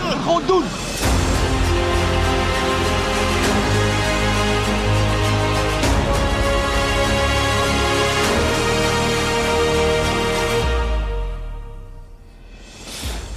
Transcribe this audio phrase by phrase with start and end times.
[0.00, 0.62] gewoon doen.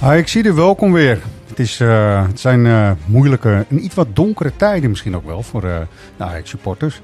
[0.02, 1.22] Ah, ik zie er welkom weer.
[1.48, 5.42] Het, is, eh, het zijn eh, moeilijke en iets wat donkere tijden misschien ook wel
[5.42, 5.78] voor uh,
[6.16, 7.00] de Ajax-supporters.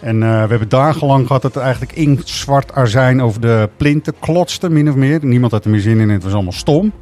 [0.00, 4.70] En we hebben dagenlang gehad dat het eigenlijk in zwart azijn over de plinten klotste,
[4.70, 5.24] min of meer.
[5.24, 6.92] Niemand had er meer zin in het was allemaal stom.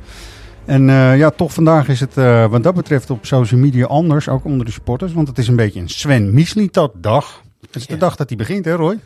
[0.64, 2.14] En ja, toch vandaag is het
[2.50, 5.12] wat dat betreft op social media anders, ook onder de supporters.
[5.12, 7.42] Want het is een beetje een Sven Mislintat dag.
[7.60, 8.98] Het is de dag dat hij begint, hè Roy?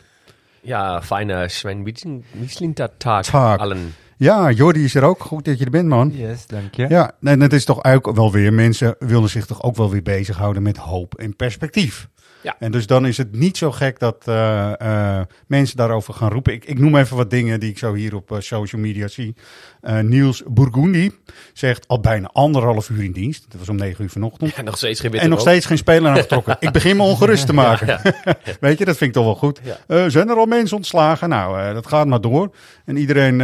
[0.61, 1.93] Ja, fijne Sven
[2.31, 3.93] Mislintat dag allen.
[4.17, 5.23] Ja, Jordi is er ook.
[5.23, 6.11] Goed dat je er bent, man.
[6.15, 6.85] Yes, dank je.
[6.89, 10.03] Ja, en het is toch ook wel weer, mensen willen zich toch ook wel weer
[10.03, 12.07] bezighouden met hoop en perspectief.
[12.41, 12.55] Ja.
[12.59, 16.53] En dus dan is het niet zo gek dat uh, uh, mensen daarover gaan roepen.
[16.53, 19.35] Ik, ik, noem even wat dingen die ik zo hier op uh, social media zie.
[20.01, 21.11] Niels Burgundi
[21.53, 23.45] zegt al bijna anderhalf uur in dienst.
[23.49, 24.55] Dat was om negen uur vanochtend.
[24.55, 26.57] Ja, nog steeds geen En nog steeds geen speler aangetrokken.
[26.59, 27.87] ik begin me ongerust te maken.
[27.87, 28.35] Ja, ja.
[28.59, 29.59] Weet je, dat vind ik toch wel goed.
[30.11, 31.29] zijn er al mensen ontslagen?
[31.29, 32.55] Nou, dat gaat maar door.
[32.85, 33.39] En iedereen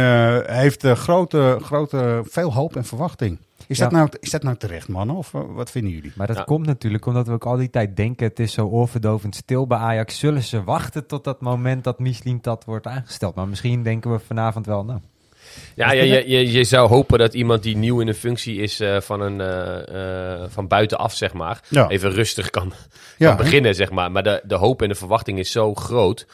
[0.46, 3.38] heeft grote, grote, veel hoop en verwachting.
[3.66, 5.16] Is, dat nou, is dat nou terecht, mannen?
[5.16, 6.12] Of wat vinden jullie?
[6.16, 8.26] Maar dat komt natuurlijk omdat we ook al die tijd denken...
[8.26, 10.18] het is zo oorverdovend stil bij Ajax.
[10.18, 13.34] Zullen ze wachten tot dat moment dat Michelin dat wordt aangesteld?
[13.34, 15.00] Maar misschien denken we vanavond wel, nou...
[15.74, 18.80] Ja, ja je, je, je, zou hopen dat iemand die nieuw in een functie is
[18.80, 21.88] uh, van, een, uh, uh, van buitenaf, zeg maar, ja.
[21.88, 22.72] even rustig kan,
[23.16, 24.12] ja, kan beginnen, zeg maar.
[24.12, 26.26] Maar de, de hoop en de verwachting is zo groot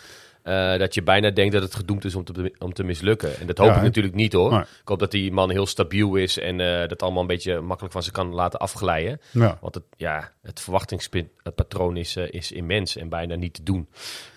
[0.45, 3.39] uh, dat je bijna denkt dat het gedoemd is om te, om te mislukken.
[3.39, 4.51] En dat hoop ja, ik natuurlijk niet hoor.
[4.51, 4.61] Nee.
[4.61, 7.93] Ik hoop dat die man heel stabiel is en uh, dat allemaal een beetje makkelijk
[7.93, 9.21] van ze kan laten afglijden.
[9.31, 9.59] Ja.
[9.61, 13.89] Want het, ja, het verwachtingspatroon is, uh, is immens en bijna niet te doen.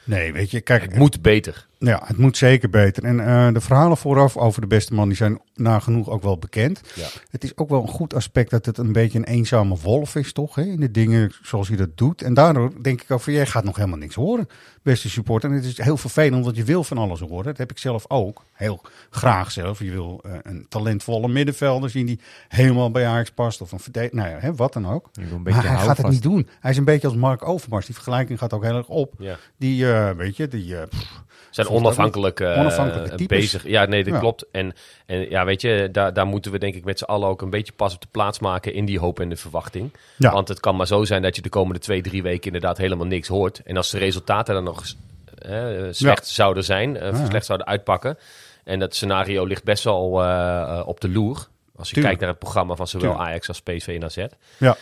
[0.05, 0.81] Nee, weet je, kijk.
[0.81, 1.67] Het moet beter.
[1.77, 3.03] Ja, het moet zeker beter.
[3.03, 6.81] En uh, de verhalen vooraf over de beste man, die zijn nagenoeg ook wel bekend.
[6.95, 7.07] Ja.
[7.29, 10.33] Het is ook wel een goed aspect dat het een beetje een eenzame wolf is,
[10.33, 10.55] toch?
[10.55, 10.61] Hè?
[10.61, 12.21] In de dingen zoals hij dat doet.
[12.21, 14.49] En daardoor denk ik ook van, jij gaat nog helemaal niks horen,
[14.81, 15.49] beste supporter.
[15.49, 17.44] En het is heel vervelend, want je wil van alles horen.
[17.44, 18.44] Dat heb ik zelf ook.
[18.53, 19.79] Heel graag zelf.
[19.79, 23.61] Je wil uh, een talentvolle middenvelder zien die helemaal bij Ajax past.
[23.61, 25.09] Of een verdediger, nou ja, hè, wat dan ook.
[25.44, 26.47] Maar hij gaat het niet doen.
[26.59, 27.85] Hij is een beetje als Mark Overmars.
[27.85, 29.13] Die vergelijking gaat ook heel erg op.
[29.17, 29.38] Ja.
[29.57, 30.75] Die, uh, weet je, die...
[30.75, 31.23] Pff,
[31.56, 33.67] zijn onafhankelijk, onafhankelijk bezig.
[33.67, 34.19] Ja, nee, dat ja.
[34.19, 34.45] klopt.
[34.51, 34.73] En,
[35.06, 37.50] en ja, weet je, daar, daar moeten we denk ik met z'n allen ook een
[37.50, 39.94] beetje pas op de plaats maken in die hoop en de verwachting.
[40.17, 40.31] Ja.
[40.31, 43.06] Want het kan maar zo zijn dat je de komende twee, drie weken inderdaad helemaal
[43.06, 43.61] niks hoort.
[43.66, 44.85] En als de resultaten dan nog
[45.91, 46.33] slecht ja.
[46.33, 48.17] zouden zijn, slecht zouden uitpakken.
[48.63, 50.09] En dat scenario ligt best wel
[50.85, 51.47] op de loer.
[51.75, 52.06] Als je Tuurlijk.
[52.06, 53.29] kijkt naar het programma van zowel Tuurlijk.
[53.29, 54.25] Ajax als PSV en AZ.
[54.57, 54.77] Ja.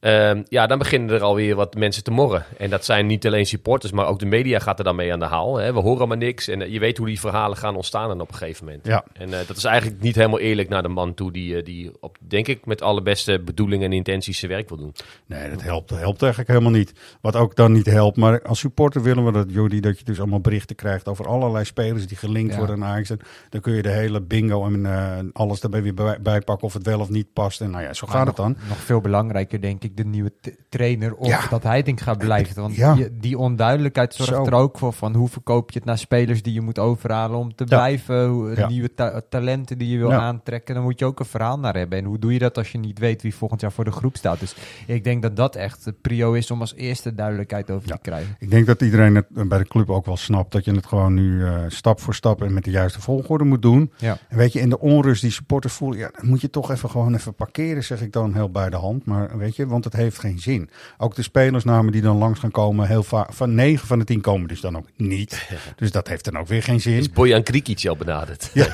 [0.00, 2.44] Um, ja, dan beginnen er alweer wat mensen te morren.
[2.58, 5.18] En dat zijn niet alleen supporters, maar ook de media gaat er dan mee aan
[5.18, 5.56] de haal.
[5.56, 5.72] Hè.
[5.72, 8.28] We horen maar niks en uh, je weet hoe die verhalen gaan ontstaan dan op
[8.28, 8.86] een gegeven moment.
[8.86, 9.04] Ja.
[9.12, 11.92] En uh, dat is eigenlijk niet helemaal eerlijk naar de man toe die, uh, die
[12.00, 14.94] op, denk ik, met alle beste bedoelingen en intenties zijn werk wil doen.
[15.26, 16.92] Nee, dat helpt, dat helpt eigenlijk helemaal niet.
[17.20, 20.18] Wat ook dan niet helpt, maar als supporter willen we dat, Jody, dat je dus
[20.18, 22.58] allemaal berichten krijgt over allerlei spelers die gelinkt ja.
[22.58, 23.10] worden aan Ajax.
[23.10, 26.86] En dan kun je de hele bingo en alles daarbij weer bij, bijpakken of het
[26.86, 27.60] wel of niet past.
[27.60, 28.68] En nou ja, zo maar gaat nog, het dan.
[28.68, 30.32] Nog veel belangrijker, denk ik, de nieuwe
[30.68, 31.46] trainer of ja.
[31.50, 32.62] dat Heiting gaat blijven.
[32.62, 32.94] Want ja.
[32.94, 34.44] die, die, onduidelijkheid zorgt Zo.
[34.44, 37.54] er ook voor van hoe verkoop je het naar spelers die je moet overhalen om
[37.54, 37.76] te ja.
[37.76, 38.26] blijven.
[38.26, 40.74] Hoe, nieuwe ta talenten die je wil aantrekken.
[40.74, 41.98] Dan moet je ook een verhaal naar hebben.
[41.98, 44.16] En hoe doe je dat als je niet weet wie volgend jaar voor de groep
[44.16, 44.40] staat?
[44.40, 44.56] Dus
[44.86, 48.36] ik denk dat dat echt de prio is om als eerste duidelijkheid over te krijgen.
[48.38, 51.14] Ik denk dat iedereen het bij de club ook wel snapt dat je het gewoon
[51.14, 53.92] nu uh, stap voor stap en met de juiste volgorde moet doen.
[54.00, 56.90] En weet je, in de onrust die supporters voelen, ja, dan moet je toch even
[56.90, 59.04] gewoon even parkeren, zeg ik dan heel bij de hand.
[59.04, 60.70] Maar weet je, want het heeft geen zin.
[60.98, 64.20] Ook de spelersnamen die dan langs gaan komen, heel vaak van 9 van de 10
[64.20, 65.48] komen dus dan ook niet.
[65.76, 66.96] Dus dat heeft dan ook weer geen zin.
[66.96, 68.50] Is Bojan Krikic al benaderd?
[68.54, 68.66] Ja.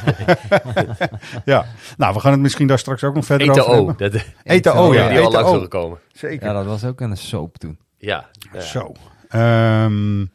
[1.45, 1.67] ja.
[1.97, 4.11] Nou, we gaan het misschien daar straks ook nog verder Eten over hebben.
[4.11, 4.25] Dat,
[4.55, 5.09] Eten O, ja.
[5.09, 5.99] Die al langs zullen komen.
[6.13, 6.47] Zeker.
[6.47, 7.79] Ja, dat was ook een soap toen.
[7.97, 8.29] Ja.
[8.53, 8.61] ja.
[8.61, 8.93] Zo.
[9.35, 10.31] Um,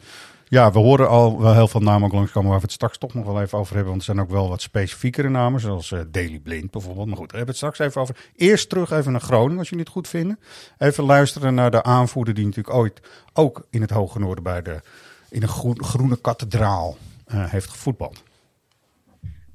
[0.49, 3.25] ja, we horen al wel heel veel namen langskomen waar we het straks toch nog
[3.25, 3.91] wel even over hebben.
[3.91, 7.07] Want er zijn ook wel wat specifiekere namen, zoals uh, Daily Blind bijvoorbeeld.
[7.07, 8.31] Maar goed, daar hebben we het straks even over.
[8.35, 10.39] Eerst terug even naar Groningen, als jullie het goed vinden.
[10.77, 13.01] Even luisteren naar de aanvoerder die natuurlijk ooit
[13.33, 14.81] ook in het Hoge Noorden bij de,
[15.29, 16.97] in een groen, groene kathedraal
[17.27, 18.23] uh, heeft gevoetbald.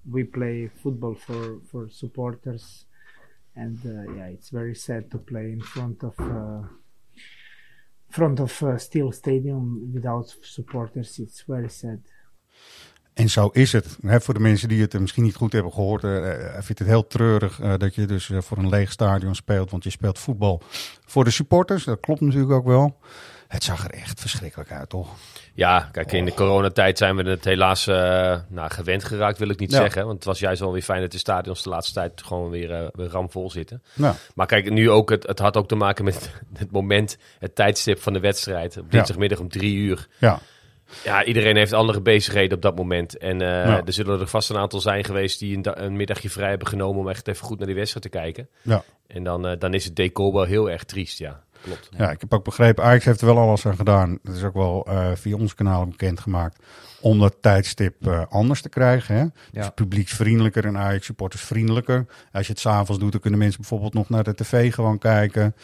[0.02, 2.86] We play football for, for supporters.
[3.56, 6.14] And uh, yeah, it's very sad to play in front of...
[8.14, 11.18] front of uh, Steel Stadium without supporters.
[11.18, 12.00] It's very sad.
[13.14, 13.96] En zo is het.
[14.00, 17.06] voor de mensen die het misschien niet goed hebben gehoord, uh, hij vindt het heel
[17.06, 19.70] treurig uh, dat je dus voor een leeg stadion speelt.
[19.70, 20.62] Want je speelt voetbal
[21.06, 21.84] voor de supporters.
[21.84, 22.98] Dat klopt natuurlijk ook wel.
[23.48, 25.08] Het zag er echt verschrikkelijk uit, toch?
[25.52, 27.94] Ja, kijk, in de coronatijd zijn we het helaas uh,
[28.48, 30.02] nou, gewend geraakt, wil ik niet zeggen.
[30.04, 32.70] Want het was juist wel weer fijn dat de stadions de laatste tijd gewoon weer,
[32.70, 33.82] uh, weer ramvol zitten.
[33.92, 34.14] Ja.
[34.34, 38.00] Maar kijk, nu ook, het, het had ook te maken met het moment, het tijdstip
[38.02, 38.76] van de wedstrijd.
[38.76, 40.08] Op dinsdagmiddag om drie uur.
[40.18, 40.40] Ja.
[41.04, 43.18] Ja, iedereen heeft andere bezigheden op dat moment.
[43.18, 46.48] En uh, er zullen er vast een aantal zijn geweest die een, een, middagje vrij
[46.48, 48.48] hebben genomen om echt even goed naar die wedstrijd te kijken.
[48.62, 48.84] Ja.
[49.06, 51.88] En dan, dan is het decor wel heel erg triest, ja klopt.
[51.96, 54.18] Ja, ik heb ook begrepen, Ajax heeft er wel alles aan gedaan.
[54.22, 56.58] Dat is ook wel uh, via ons kanaal bekendgemaakt
[57.00, 59.14] om dat tijdstip uh, anders te krijgen.
[59.14, 59.20] Hè?
[59.20, 59.30] Ja.
[59.50, 62.06] Dus publieksvriendelijker en Ajax supporters vriendelijker.
[62.32, 65.54] Als je het s'avonds doet, dan kunnen mensen bijvoorbeeld nog naar de tv gewoon kijken.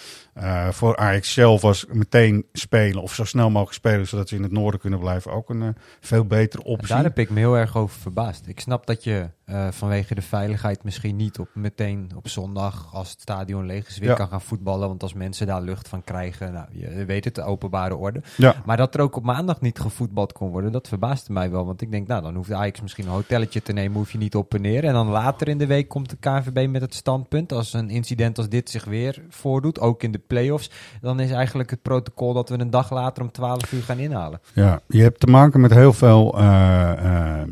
[0.40, 4.42] Uh, voor Ajax zelf was meteen spelen of zo snel mogelijk spelen, zodat ze in
[4.42, 5.68] het noorden kunnen blijven, ook een uh,
[6.00, 6.88] veel betere optie.
[6.88, 8.46] daar heb ik me heel erg over verbaasd.
[8.46, 9.28] Ik snap dat je
[9.70, 14.14] vanwege de veiligheid misschien niet op meteen op zondag, als het stadion leeg is, weer
[14.14, 14.88] kan gaan voetballen.
[14.88, 18.22] Want als mensen daar lucht van krijgen, nou, je weet het, de openbare orde.
[18.36, 18.54] Ja.
[18.64, 21.66] Maar dat er ook op maandag niet gevoetbald kon worden, dat verbaast mij wel.
[21.66, 24.34] Want ik denk, nou, dan hoeft Ajax misschien een hotelletje te nemen, hoef je niet
[24.34, 24.84] op en neer.
[24.84, 27.52] En dan later in de week komt de KNVB met het standpunt.
[27.52, 31.70] Als een incident als dit zich weer voordoet, ook in de play-offs, dan is eigenlijk
[31.70, 34.40] het protocol dat we een dag later om 12 uur gaan inhalen.
[34.52, 37.42] Ja, je hebt te maken met heel veel uh,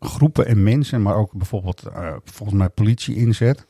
[0.00, 3.66] groepen en mensen, maar ook bijvoorbeeld uh, volgens mij politie inzet.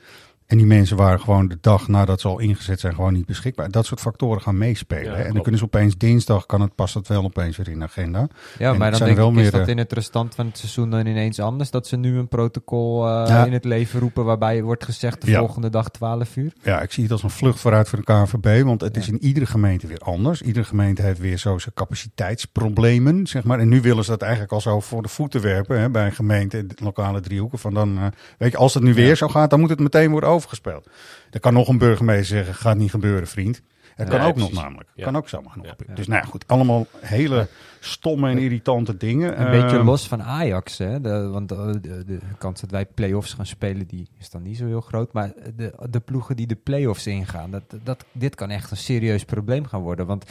[0.52, 3.70] En die mensen waren gewoon de dag nadat ze al ingezet zijn gewoon niet beschikbaar.
[3.70, 5.24] Dat soort factoren gaan meespelen.
[5.24, 7.84] en dan kunnen ze opeens dinsdag, kan het, past dat wel opeens weer in de
[7.84, 8.28] agenda.
[8.58, 11.40] Ja, maar dan denk ik, is dat in het restant van het seizoen dan ineens
[11.40, 11.70] anders?
[11.70, 15.70] Dat ze nu een protocol uh, in het leven roepen waarbij wordt gezegd de volgende
[15.70, 16.52] dag 12 uur?
[16.62, 18.64] Ja, ik zie het als een vlucht vooruit voor de KNVB.
[18.64, 20.42] Want het is in iedere gemeente weer anders.
[20.42, 23.58] Iedere gemeente heeft weer zo zijn capaciteitsproblemen, zeg maar.
[23.58, 26.12] En nu willen ze dat eigenlijk al zo voor de voeten werpen hè, bij een
[26.12, 27.58] gemeente, lokale driehoeken.
[27.58, 28.04] Van dan, uh,
[28.38, 30.88] weet je, als het nu weer zo gaat, dan moet het meteen worden over gespeeld.
[31.30, 33.62] Er kan nog een burgemeester zeggen, gaat niet gebeuren vriend.
[33.94, 34.88] Het kan ook nog namelijk.
[34.96, 35.74] Kan ook zomaar nog.
[35.94, 36.44] Dus nou ja, goed.
[36.46, 37.48] Allemaal hele
[37.80, 39.40] stomme en irritante dingen.
[39.40, 40.78] Een beetje ehm, los van Ajax.
[40.78, 41.00] Hè?
[41.00, 44.66] De, want de, de, kans dat wij play-offs gaan spelen, die is dan niet zo
[44.66, 45.12] heel groot.
[45.12, 49.24] Maar de, de ploegen die de play-offs ingaan, dat, dat, dit kan echt een serieus
[49.24, 50.06] probleem gaan worden.
[50.06, 50.24] Want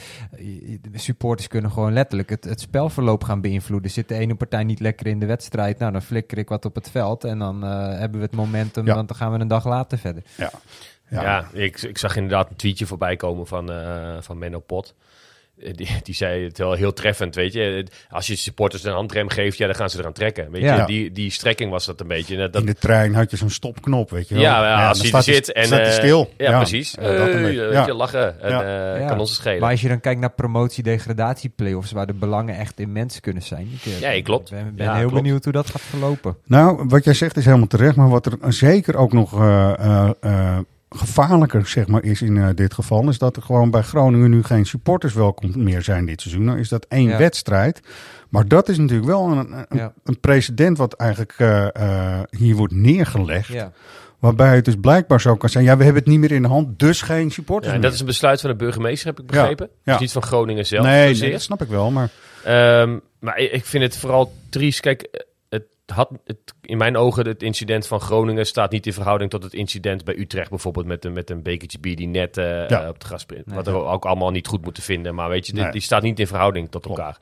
[0.80, 3.90] de supporters kunnen gewoon letterlijk het, het spelverloop gaan beïnvloeden.
[3.90, 6.74] Zit de ene partij niet lekker in de wedstrijd, nou dan flikker ik wat op
[6.74, 7.24] het veld.
[7.24, 10.22] En dan uh, hebben we het momentum, want dan gaan we een dag later verder.
[10.36, 10.50] Ja.
[11.20, 14.94] Ja, ik, ik zag inderdaad een tweetje voorbij komen van, uh, van Menno Pot.
[15.62, 17.86] Eh, die, die zei het wel heel treffend, weet je.
[18.10, 20.50] Als je supporters een handrem geeft, ja, dan gaan ze eraan trekken.
[20.50, 22.36] Weet je, die, die strekking was dat een beetje.
[22.36, 22.54] Dat...
[22.54, 24.42] In de trein had je zo'n stopknop, weet je wel.
[24.42, 25.64] Ja, als je zit en...
[25.64, 26.30] Staat stil.
[26.36, 26.96] Ja, ja, precies.
[26.98, 28.40] Uh, dat een weet je, lachen.
[28.40, 29.60] En, uh, kan ons schelen.
[29.60, 33.68] Maar als je dan kijkt naar promotie-degradatie-playoffs, waar de belangen echt immens kunnen zijn.
[33.72, 34.50] Ik, ja, klopt.
[34.50, 36.36] ben, ben heel benieuwd hoe dat gaat verlopen.
[36.46, 39.32] Nou, wat jij zegt is helemaal terecht, maar wat er zeker ook nog
[40.94, 44.42] gevaarlijker zeg maar, is in uh, dit geval, is dat er gewoon bij Groningen nu
[44.42, 46.44] geen supporters welkom meer zijn dit seizoen.
[46.44, 47.80] Nou is dat één wedstrijd.
[48.28, 52.74] Maar dat is natuurlijk wel een, een, een precedent wat eigenlijk uh, uh, hier wordt
[52.74, 53.48] neergelegd.
[53.48, 53.72] Ja.
[54.18, 55.64] Waarbij het dus blijkbaar zo kan zijn.
[55.64, 57.68] Ja, we hebben het niet meer in de hand, dus geen supporters.
[57.68, 59.68] Ja, en dat is een besluit van de burgemeester, heb ik begrepen.
[59.82, 60.84] Ja, Dus niet van Groningen zelf.
[60.84, 61.90] Nee, nee, dat snap ik wel.
[61.90, 62.10] Maar,
[62.82, 64.80] um, maar ik vind het vooral triest.
[64.80, 65.26] Kijk,
[65.86, 69.54] had het, in mijn ogen het incident van Groningen staat niet in verhouding tot het
[69.54, 73.06] incident bij Utrecht bijvoorbeeld met, een, met een bekertje bier die net uh, op de
[73.06, 75.14] gas Wat we ook allemaal niet goed moeten vinden.
[75.14, 77.18] Maar weet je, die, die staat niet in verhouding tot elkaar.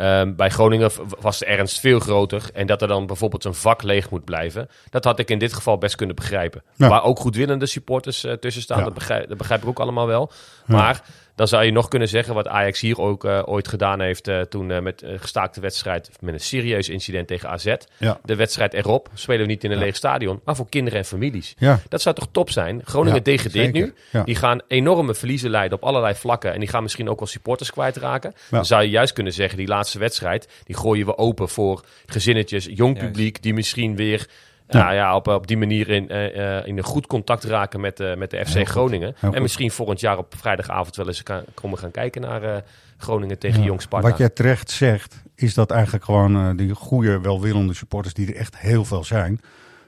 [0.00, 0.90] Um, bij Groningen
[1.20, 2.50] was de ernst veel groter.
[2.52, 4.68] En dat er dan bijvoorbeeld een vak leeg moet blijven.
[4.90, 6.62] Dat had ik in dit geval best kunnen begrijpen.
[6.74, 6.88] Ja.
[6.88, 8.84] Waar ook goedwillende supporters uh, tussen staan.
[8.84, 10.30] Dat, begrijp, dat, begrijp, ik ook allemaal wel.
[10.66, 11.02] Maar
[11.38, 14.40] dan zou je nog kunnen zeggen wat Ajax hier ook uh, ooit gedaan heeft uh,
[14.40, 17.74] toen uh, met een gestaakte wedstrijd, met een serieus incident tegen AZ.
[17.96, 18.20] Ja.
[18.24, 21.54] De wedstrijd erop, spelen we niet in een leeg stadion, maar voor kinderen en families.
[21.58, 21.80] Ja.
[21.88, 22.80] Dat zou toch top zijn?
[22.84, 23.94] Groningen degradeert nu.
[24.24, 27.70] Die gaan enorme verliezen leiden op allerlei vlakken en die gaan misschien ook wel supporters
[27.70, 28.34] kwijtraken.
[28.50, 32.68] Dan zou je juist kunnen zeggen, die laatste wedstrijd, die gooien we open voor gezinnetjes,
[32.70, 34.26] jong publiek, die misschien weer
[34.68, 34.82] ja.
[34.82, 38.14] Nou ja, op, op die manier in, uh, in een goed contact raken met, uh,
[38.14, 39.14] met de FC Groningen.
[39.20, 41.22] en misschien volgend jaar op vrijdagavond wel eens
[41.54, 42.56] komen gaan kijken naar uh,
[42.96, 43.66] Groningen tegen ja.
[43.66, 44.08] Jong Sparta.
[44.08, 48.58] Wat jij terecht zegt, is dat eigenlijk gewoon die goede, welwillende supporters, die er echt
[48.58, 49.40] heel veel zijn,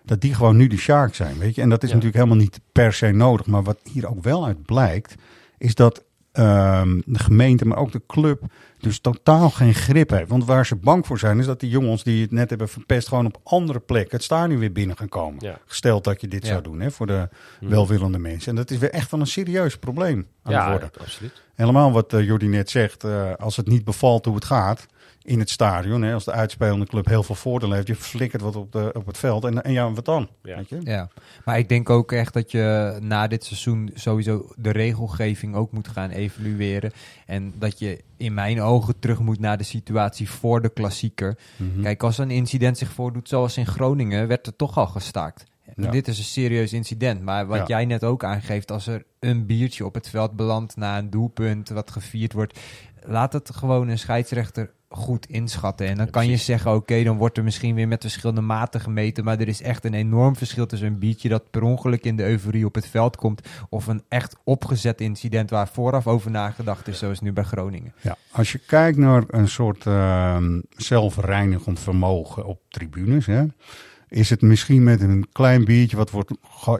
[0.04, 1.38] dat die gewoon nu de Shark zijn.
[1.38, 1.62] Weet je?
[1.62, 3.46] En dat is natuurlijk helemaal niet per se nodig.
[3.46, 5.14] Maar wat hier ook wel uit blijkt,
[5.58, 8.42] is dat um, de gemeente, maar ook de club,
[8.78, 10.28] dus totaal geen grip heeft.
[10.28, 13.08] Want waar ze bang voor zijn, is dat die jongens die het net hebben verpest,
[13.08, 15.44] gewoon op andere plekken het stadion weer binnen gaan komen.
[15.44, 15.58] Ja.
[15.66, 17.28] Gesteld dat je dit zou doen hè, voor de
[17.60, 18.50] welwillende mensen.
[18.50, 20.26] En dat is weer echt wel een serieus probleem.
[20.44, 20.90] ja, worden.
[21.00, 21.42] absoluut.
[21.54, 24.86] Helemaal wat uh, Jordi net zegt, uh, als het niet bevalt hoe het gaat
[25.30, 28.56] in het stadion, hè, als de uitspelende club heel veel voordeel heeft, je flikkert wat
[28.56, 30.28] op, de, op het veld en, en ja, wat dan?
[30.42, 30.56] Ja.
[30.56, 30.80] Weet je?
[30.84, 31.08] ja,
[31.44, 35.88] maar ik denk ook echt dat je na dit seizoen sowieso de regelgeving ook moet
[35.88, 36.92] gaan evalueren.
[37.26, 41.38] En dat je in mijn ogen terug moet naar de situatie voor de klassieker.
[41.56, 41.82] Mm-hmm.
[41.82, 45.44] Kijk, als een incident zich voordoet zoals in Groningen, werd er toch al gestaakt.
[45.76, 45.90] Ja.
[45.90, 47.22] Dit is een serieus incident.
[47.22, 50.98] Maar wat jij net ook aangeeft, als er een biertje op het veld belandt na
[50.98, 52.58] een doelpunt wat gevierd wordt,
[53.02, 55.86] laat het gewoon een scheidsrechter goed inschatten.
[55.86, 59.24] En dan kan je zeggen, oké, dan wordt er misschien weer met verschillende maten gemeten.
[59.24, 62.24] Maar er is echt een enorm verschil tussen een biertje dat per ongeluk in de
[62.24, 63.48] euforie op het veld komt.
[63.68, 67.94] Of een echt opgezet incident waar vooraf over nagedacht is, zoals nu bij Groningen.
[68.00, 70.36] Ja, als je kijkt naar een soort uh,
[70.70, 73.44] zelfreinigend vermogen op tribunes, hè,
[74.10, 76.32] is het misschien met een klein biertje wat wordt,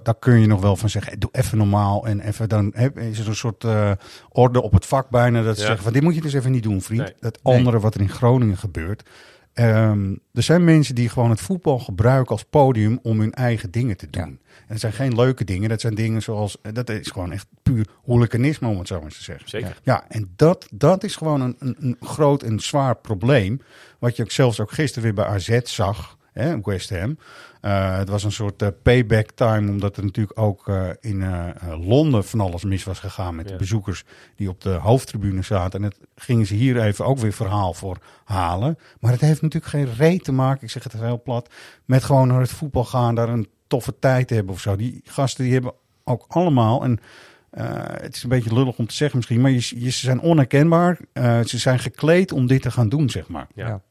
[0.03, 3.19] daar kun je nog wel van zeggen, doe even normaal en even dan hè, is
[3.19, 3.91] er een soort uh,
[4.29, 6.63] orde op het vak bijna dat ze zeggen van dit moet je dus even niet
[6.63, 7.03] doen, vriend.
[7.03, 7.15] Nee.
[7.21, 9.09] Dat andere wat er in Groningen gebeurt.
[9.55, 13.97] Um, er zijn mensen die gewoon het voetbal gebruiken als podium om hun eigen dingen
[13.97, 14.23] te doen.
[14.23, 17.87] En dat zijn geen leuke dingen, dat zijn dingen zoals, dat is gewoon echt puur
[18.05, 19.49] hooliganisme om het zo maar te zeggen.
[19.49, 19.81] Zeker.
[19.83, 23.61] Ja, en dat, dat is gewoon een, een, een groot en zwaar probleem,
[23.99, 27.19] wat je ook zelfs ook gisteren weer bij AZ zag hè, West Ham.
[27.63, 31.25] Uh, het was een soort uh, payback time, omdat er natuurlijk ook uh, in
[31.81, 33.53] Londen van alles mis was gegaan met ja.
[33.53, 34.05] de bezoekers
[34.37, 35.83] die op de hoofdtribune zaten.
[35.83, 38.79] En dat gingen ze hier even ook weer verhaal voor halen.
[39.01, 41.51] Maar het heeft natuurlijk geen reet te maken, ik zeg het heel plat,
[41.85, 44.77] met gewoon naar het voetbal gaan, daar een toffe tijd hebben of zo.
[44.77, 45.73] Die gasten die hebben
[46.05, 47.01] ook allemaal en
[47.59, 50.21] uh, het is een beetje lullig om te zeggen misschien, maar je, je, ze zijn
[50.21, 50.99] onherkenbaar.
[51.13, 53.47] Uh, ze zijn gekleed om dit te gaan doen, zeg maar.
[53.55, 53.83] Ja.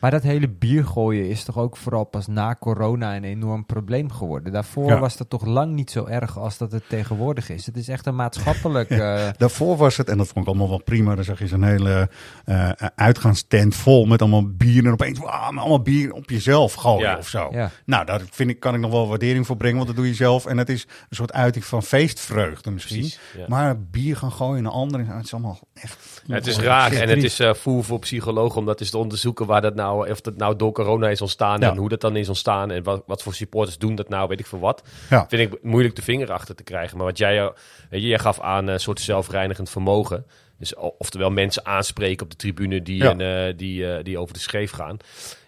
[0.00, 4.52] Maar dat hele biergooien is toch ook vooral pas na corona een enorm probleem geworden.
[4.52, 4.98] Daarvoor ja.
[4.98, 7.66] was dat toch lang niet zo erg als dat het tegenwoordig is.
[7.66, 8.90] Het is echt een maatschappelijk...
[8.90, 9.28] Uh...
[9.36, 12.08] Daarvoor was het, en dat vond ik allemaal wel prima, dan zag je zo'n hele
[12.46, 14.84] uh, uitgaanstent vol met allemaal bier.
[14.84, 17.18] En opeens, wow, allemaal bier op jezelf gooien ja.
[17.18, 17.48] of zo.
[17.50, 17.70] Ja.
[17.84, 20.14] Nou, daar vind ik, kan ik nog wel waardering voor brengen, want dat doe je
[20.14, 20.46] zelf.
[20.46, 23.00] En het is een soort uiting van feestvreugde misschien.
[23.00, 23.48] Precies.
[23.48, 26.22] Maar bier gaan gooien naar anderen, het is allemaal echt...
[26.26, 29.46] het is raar en het is uh, voer voor psychologen om dat eens te onderzoeken
[29.46, 31.70] waar dat nou, of dat nou door corona is ontstaan ja.
[31.70, 34.40] en hoe dat dan is ontstaan en wat, wat voor supporters doen dat nou, weet
[34.40, 34.82] ik veel wat.
[35.10, 35.26] Ja.
[35.28, 36.96] Vind ik moeilijk de vinger achter te krijgen.
[36.96, 37.42] Maar wat jij,
[37.90, 40.26] weet je, jij gaf aan een soort zelfreinigend vermogen.
[40.58, 43.10] Dus oftewel mensen aanspreken op de tribune die, Ja.
[43.10, 44.96] en, uh, die, uh, die over de scheef gaan.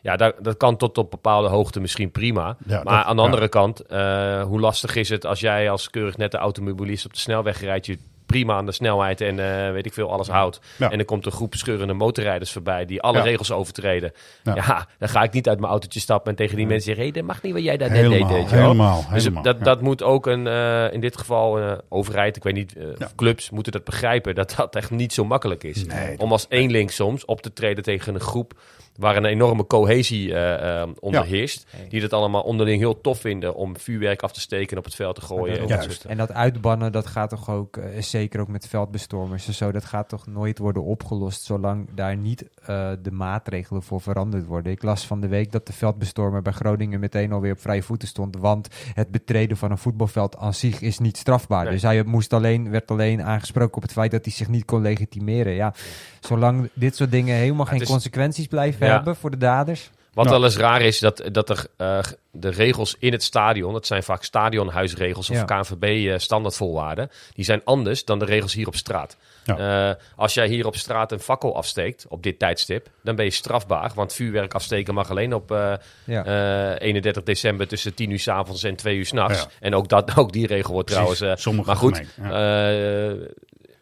[0.02, 2.56] Ja, dat, dat kan tot op bepaalde hoogte misschien prima.
[2.66, 3.28] Ja, maar dat- aan de ja.
[3.28, 7.18] andere kant, uh, hoe lastig is het als jij als keurig nette automobilist op de
[7.18, 10.60] snelweg rijdt, je prima aan de snelheid en uh, weet ik veel alles houdt.
[10.76, 10.90] Ja.
[10.90, 13.22] En dan komt een groep scheurende motorrijders voorbij die alle Ja.
[13.24, 14.12] regels overtreden.
[14.42, 14.54] Ja.
[14.54, 14.86] Ja.
[14.98, 17.24] dan ga ik niet uit mijn autootje stappen en tegen die mensen zeggen, hé, dat
[17.24, 18.10] mag niet wat jij daar net deed.
[18.10, 18.62] weet je wel.
[18.62, 22.42] helemaal, Dus helemaal, dat, dat moet ook een, uh, in dit geval uh, overheid, ik
[22.42, 22.74] weet niet,
[23.16, 25.84] clubs moeten dat begrijpen, dat dat echt niet zo makkelijk is.
[25.86, 28.52] Nee, Om als eenling soms op te treden tegen een groep
[28.98, 31.26] waar een enorme cohesie uh, uh, onder Ja.
[31.26, 31.66] heerst.
[31.88, 34.94] Die dat allemaal onderling heel tof vinden om vuurwerk af te steken en op het
[34.94, 35.54] veld te gooien.
[35.58, 36.04] en dat Juist.
[36.04, 39.84] En dat uitbannen, dat gaat toch ook, eh, zeker ook met veldbestormers en zo, dat
[39.84, 44.72] gaat toch nooit worden opgelost zolang daar niet eh, de maatregelen voor veranderd worden.
[44.72, 48.08] Ik las van de week dat de veldbestormer bij Groningen meteen alweer op vrije voeten
[48.08, 51.62] stond, want het betreden van een voetbalveld aan zich is niet strafbaar.
[51.64, 51.72] Nee.
[51.72, 54.80] Dus hij moest alleen, werd alleen aangesproken op het feit dat hij zich niet kon
[54.82, 55.52] legitimeren.
[55.52, 55.74] Ja,
[56.20, 58.94] zolang dit soort dingen helemaal geen is- consequenties blijven Ja.
[58.94, 59.90] hebben voor de daders.
[60.12, 60.32] Wat Ja.
[60.32, 61.98] wel eens raar is, dat, dat er eh,
[62.30, 65.44] de regels in het stadion, dat zijn vaak stadionhuisregels of Ja.
[65.44, 69.16] KNVB eh, standaardvoorwaarden, die zijn anders dan de regels hier op straat.
[69.44, 69.88] Ja.
[69.88, 73.30] Eh, als jij hier op straat een fakkel afsteekt op dit tijdstip, dan ben je
[73.30, 75.72] strafbaar, want vuurwerk afsteken mag alleen op eh,
[76.04, 76.24] Ja.
[76.24, 79.38] eh, 31 december tussen 10 uur s avonds en 2 uur s'nachts.
[79.42, 79.48] Ja.
[79.60, 81.16] En ook, dat, ook die regel wordt Precies.
[81.18, 81.40] trouwens...
[81.40, 82.24] eh, Sommige maar goed, eh,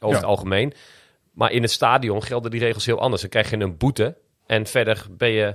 [0.00, 0.14] over Ja.
[0.14, 0.72] het algemeen.
[1.32, 3.20] Maar in het stadion gelden die regels heel anders.
[3.20, 5.54] Dan krijg je een boete en verder ben je...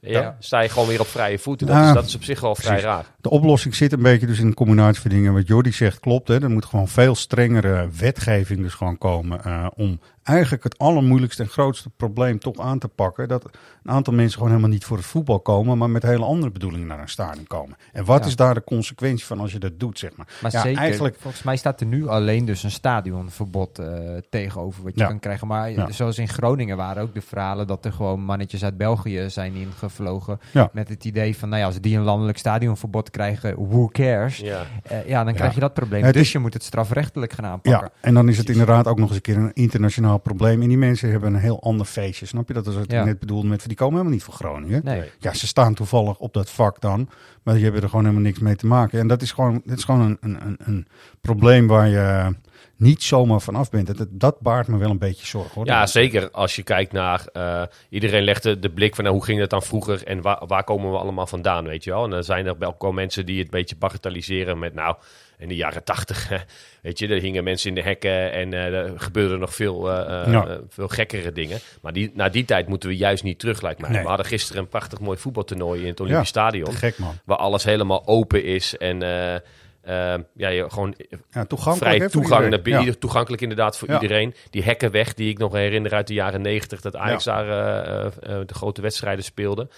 [0.00, 0.36] Ja, Ja.
[0.38, 1.66] sta je gewoon weer op vrije voeten.
[1.66, 3.04] Dat, is, dat is op zich wel vrij raar.
[3.20, 5.32] De oplossing zit een beetje dus in een combinatie van dingen.
[5.32, 6.28] Wat Jordi zegt klopt.
[6.28, 6.42] Hè.
[6.42, 9.44] Er moet gewoon veel strengere wetgeving dus gewoon komen.
[9.44, 13.28] eh, om eigenlijk het allermoeilijkste en grootste probleem toch aan te pakken.
[13.28, 13.44] Dat
[13.82, 15.78] een aantal mensen gewoon helemaal niet voor het voetbal komen.
[15.78, 17.76] Maar met hele andere bedoelingen naar een stadion komen.
[17.92, 18.26] En wat Ja.
[18.26, 20.26] is daar de consequentie van als je dat doet, zeg maar.
[20.42, 21.16] Maar ja, zeker, eigenlijk.
[21.18, 23.86] volgens mij staat er nu alleen dus een stadionverbod eh,
[24.30, 25.06] tegenover wat je Ja.
[25.06, 25.46] kan krijgen.
[25.46, 25.90] Maar Ja.
[25.90, 30.40] zoals in Groningen waren ook de verhalen dat er gewoon mannetjes uit België zijn ingevlogen.
[30.50, 30.70] Ja.
[30.72, 34.36] Met het idee van, nou ja, als die een landelijk stadionverbod krijgen, who cares?
[34.36, 34.62] Ja.
[34.82, 36.02] Eh, ja, dan krijg je dat probleem.
[36.02, 37.90] Het dus is- je moet het strafrechtelijk gaan aanpakken.
[37.94, 40.62] Ja, en dan is het inderdaad ook nog eens een keer een internationaal probleem.
[40.62, 42.26] En die mensen hebben een heel ander feestje.
[42.26, 42.66] Snap je dat?
[42.66, 43.00] is wat Ja.
[43.00, 44.80] ik net bedoelde met, die komen helemaal niet voor Groningen.
[44.84, 45.10] Nee.
[45.18, 47.08] Ja, ze staan toevallig op dat vak dan,
[47.42, 48.98] maar die hebben er gewoon helemaal niks mee te maken.
[48.98, 50.86] En dat is gewoon, dat is gewoon een, een, een, een
[51.20, 52.34] probleem waar je
[52.82, 53.98] niet zomaar vanaf bent.
[53.98, 55.50] Dat, dat baart me wel een beetje zorgen.
[55.54, 55.66] Hoor.
[55.66, 56.30] Ja, zeker.
[56.30, 57.26] Als je kijkt naar...
[57.32, 60.64] Uh, iedereen legde de blik van nou, hoe ging dat dan vroeger en waar, waar
[60.64, 62.04] komen we allemaal vandaan, weet je wel.
[62.04, 64.96] En dan zijn er wel mensen die het een beetje bagatelliseren met nou
[65.38, 66.44] in de jaren tachtig,
[66.82, 70.44] weet je, er hingen mensen in de hekken en uh, er gebeurden nog veel, uh,
[70.68, 71.58] veel gekkere dingen.
[71.82, 74.02] Maar die, na die tijd moeten we juist niet terug, lijkt mij.
[74.02, 76.72] We hadden gisteren een prachtig mooi voetbaltoernooi in het Olympisch Stadion.
[76.72, 77.14] Gek, man.
[77.24, 79.02] Waar alles helemaal open is en...
[80.34, 80.94] ja, je, gewoon
[81.30, 82.92] ja, toegankelijk, vrij toegang, ja.
[82.98, 84.34] toegankelijk inderdaad voor iedereen.
[84.50, 87.46] Die hekken weg die ik nog herinner uit de jaren negentig, dat Ajax daar
[88.46, 89.68] de grote wedstrijden speelde.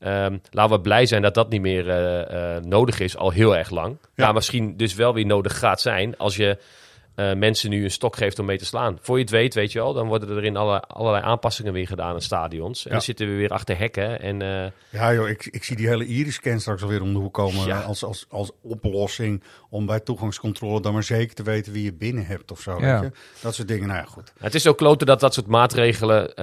[0.00, 1.84] Um, laten we blij zijn dat dat niet meer
[2.62, 3.98] nodig is, al heel erg lang.
[4.14, 4.32] Ja.
[4.32, 6.58] misschien dus wel weer nodig gaat zijn als je
[7.16, 8.98] uh, mensen nu een stok geeft om mee te slaan.
[9.00, 11.86] Voor je het weet, weet je wel, dan worden er in alle, allerlei aanpassingen weer
[11.86, 12.84] gedaan in stadions.
[12.86, 14.20] En dan zitten we weer achter hekken.
[14.20, 14.66] En, uh...
[14.90, 17.80] Ja joh, ik, ik zie die hele iris-scan straks alweer om de hoek komen ja.
[17.80, 22.26] als, als, als oplossing om bij toegangscontrole dan maar zeker te weten wie je binnen
[22.26, 22.80] hebt of zo.
[22.80, 23.00] Ja.
[23.00, 23.18] Weet je?
[23.40, 24.32] Dat soort dingen, nou ja goed.
[24.38, 26.34] Het is ook kloten dat dat soort maatregelen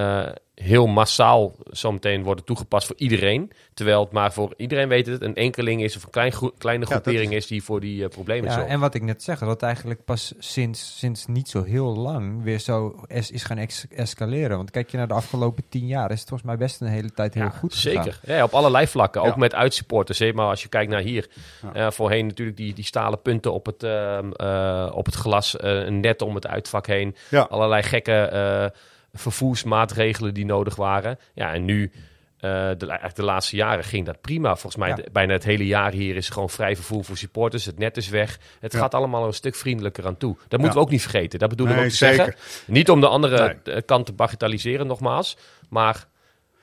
[0.56, 3.52] heel massaal zometeen worden toegepast voor iedereen.
[3.74, 7.34] Terwijl het maar voor iedereen weet het een enkeling is of een klein kleine groepering
[7.34, 7.48] is...
[7.48, 8.70] die voor die uh, problemen ja, zorgt.
[8.70, 12.60] En wat ik net zeg, dat eigenlijk pas sinds, sinds niet zo heel lang weer
[12.60, 14.58] zo is, is gaan escaleren.
[14.58, 17.12] Want kijk je naar de afgelopen tien jaar, is het volgens mij best een hele
[17.12, 19.22] tijd heel goed Zeker, ja, op allerlei vlakken.
[19.22, 20.20] Ook met uitsupporters.
[20.20, 20.34] Hè?
[20.34, 21.30] Maar als je kijkt naar hier,
[21.76, 26.22] uh, voorheen natuurlijk die, die stalen punten op het, uh, op het glas, een net
[26.22, 27.16] om het uitvak heen.
[27.50, 28.72] Allerlei gekke
[29.14, 31.20] vervoersmaatregelen die nodig waren.
[31.34, 31.92] Ja, en nu,
[32.40, 34.56] uh, de, laatste jaren ging dat prima.
[34.56, 37.66] Volgens mij bijna het hele jaar hier is gewoon vrij vervoer voor supporters.
[37.66, 38.40] Het net is weg.
[38.60, 40.38] Het gaat allemaal een stuk vriendelijker aan toe.
[40.48, 41.40] Dat moeten we ook niet vergeten.
[41.40, 42.16] Dat bedoel ik ook te zeker.
[42.16, 42.36] zeggen.
[42.66, 45.38] Niet om de andere kant te bagatelliseren nogmaals.
[45.70, 46.08] Maar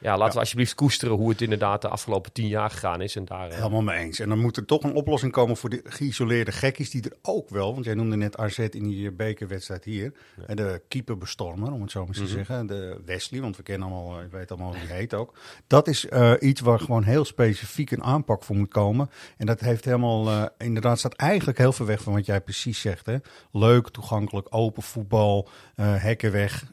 [0.00, 3.16] ja, laten we alsjeblieft koesteren hoe het inderdaad de afgelopen tien jaar gegaan is.
[3.16, 3.54] En daar, uh...
[3.54, 4.18] Helemaal mee eens.
[4.18, 7.48] En dan moet er toch een oplossing komen voor de geïsoleerde gekkies die er ook
[7.48, 10.12] wel, want jij noemde net AZ in die bekerwedstrijd hier,
[10.46, 12.30] en de keeperbestormer, om het zo maar te mhm.
[12.30, 15.34] zeggen, de Wesley, want we kennen allemaal, ik weet allemaal hoe die heet ook.
[15.66, 19.10] Dat is uh, iets waar gewoon heel specifiek een aanpak voor moet komen.
[19.36, 22.80] En dat heeft helemaal, uh, inderdaad, staat eigenlijk heel veel weg van wat jij precies
[22.80, 23.06] zegt.
[23.06, 23.16] Hè?
[23.52, 26.64] Leuk, toegankelijk, open voetbal, hekken weg,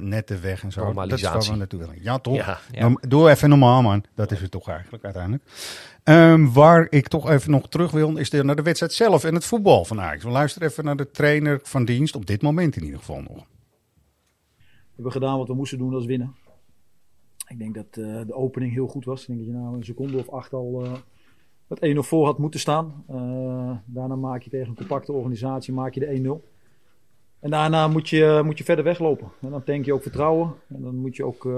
[0.00, 0.92] netten weg en zo.
[0.92, 2.02] Dat is waar we naartoe willen.
[2.02, 2.34] Ja, toch?
[2.34, 2.59] Ja.
[2.70, 2.96] Ja.
[3.00, 4.04] doe even normaal, man.
[4.14, 5.42] Dat is het toch eigenlijk uiteindelijk.
[6.04, 9.34] Um, waar ik toch even nog terug wil, is de, naar de wedstrijd zelf en
[9.34, 10.24] het voetbal van Ajax.
[10.24, 13.46] We luisteren even naar de trainer van dienst, op dit moment in ieder geval nog.
[14.56, 16.34] We hebben gedaan wat we moesten doen, als winnen.
[17.48, 19.20] Ik denk dat uh, de opening heel goed was.
[19.20, 20.92] Ik denk dat je na een seconde of acht al uh,
[21.68, 23.04] het 1-0 voor had moeten staan.
[23.10, 26.48] Uh, daarna maak je tegen een compacte organisatie maak je de 1-0.
[27.40, 29.28] En daarna moet je, moet je verder weglopen.
[29.40, 30.54] En dan denk je ook vertrouwen.
[30.68, 31.48] En dan moet je ook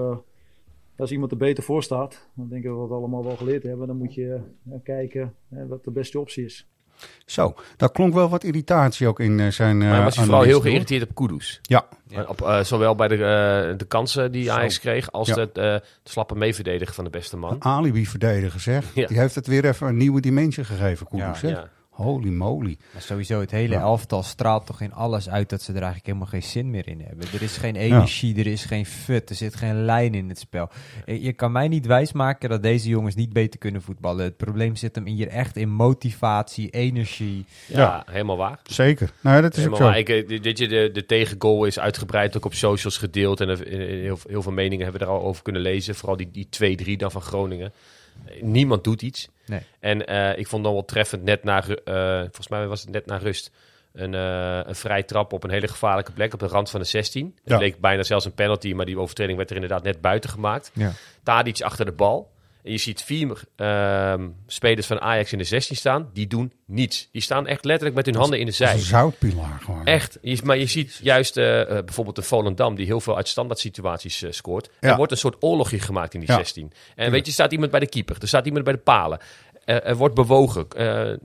[1.03, 3.63] als iemand er beter voor staat, dan denk ik dat we het allemaal wel geleerd
[3.63, 3.87] hebben.
[3.87, 6.67] Dan moet je uh, kijken uh, wat de beste optie is.
[7.27, 9.79] Zo, daar klonk wel wat irritatie ook in uh, zijn.
[9.79, 11.59] maar was je vooral heel geïrriteerd op Kudus?
[11.63, 11.89] Ja.
[12.27, 13.17] Op, zowel bij de,
[13.77, 15.47] de kansen die Ajax kreeg, als ja.
[15.53, 17.57] de, slappe meeverdediger van de beste man.
[17.59, 18.93] alibi-verdediger zeg.
[18.93, 21.41] Die heeft het weer even een nieuwe dimensie gegeven, Kudus.
[21.41, 21.71] Ja,
[22.03, 22.77] Holy moly.
[22.93, 26.27] Maar sowieso, het hele elftal straalt toch in alles uit dat ze er eigenlijk helemaal
[26.27, 27.27] geen zin meer in hebben.
[27.33, 30.69] Er is geen energie, er is geen fut, er zit geen lijn in het spel.
[31.05, 34.25] Eh, je kan mij niet wijsmaken dat deze jongens niet beter kunnen voetballen.
[34.25, 37.45] Het probleem zit hem hier echt in motivatie, energie.
[37.67, 38.61] Ja, helemaal waar.
[38.63, 39.13] Zeker.
[39.21, 39.99] Nou, dat is helemaal ook zo.
[39.99, 43.41] Ik, eh, dit, je, de, de tegengoal is uitgebreid ook op socials gedeeld.
[43.41, 45.95] En heel, heel veel meningen hebben we er al over kunnen lezen.
[45.95, 47.73] Vooral die, die 2-3 dan van Groningen.
[48.41, 49.29] Niemand doet iets.
[49.47, 49.61] Nee.
[49.81, 53.07] En uh, ik vond dan wel treffend net na, uh, volgens mij was het net
[53.07, 53.51] na rust,
[53.93, 56.87] een, uh, een vrij trap op een hele gevaarlijke plek op de rand van de
[56.87, 57.39] 16.
[57.45, 60.71] Het leek bijna zelfs een penalty, maar die overtreding werd er inderdaad net buiten gemaakt.
[60.75, 60.93] Ja.
[61.23, 62.32] Tadic achter de bal.
[62.63, 64.15] En je ziet vier uh,
[64.47, 66.11] spelers van Ajax in de 16 staan.
[66.13, 67.09] Die doen niets.
[67.13, 68.73] Die staan echt letterlijk met hun handen in de zij.
[68.73, 69.85] Een zoutpilaar gewoon.
[69.85, 70.19] Echt.
[70.45, 72.75] Maar je ziet juist uh, bijvoorbeeld de Volendam...
[72.75, 74.71] die heel veel uit standaard situaties uh, scoort.
[74.81, 76.73] Er wordt een soort oorlogje gemaakt in die 16.
[76.97, 78.17] En weet je, staat iemand bij de keeper.
[78.21, 79.19] Er staat iemand bij de palen.
[79.65, 80.67] er wordt bewogen.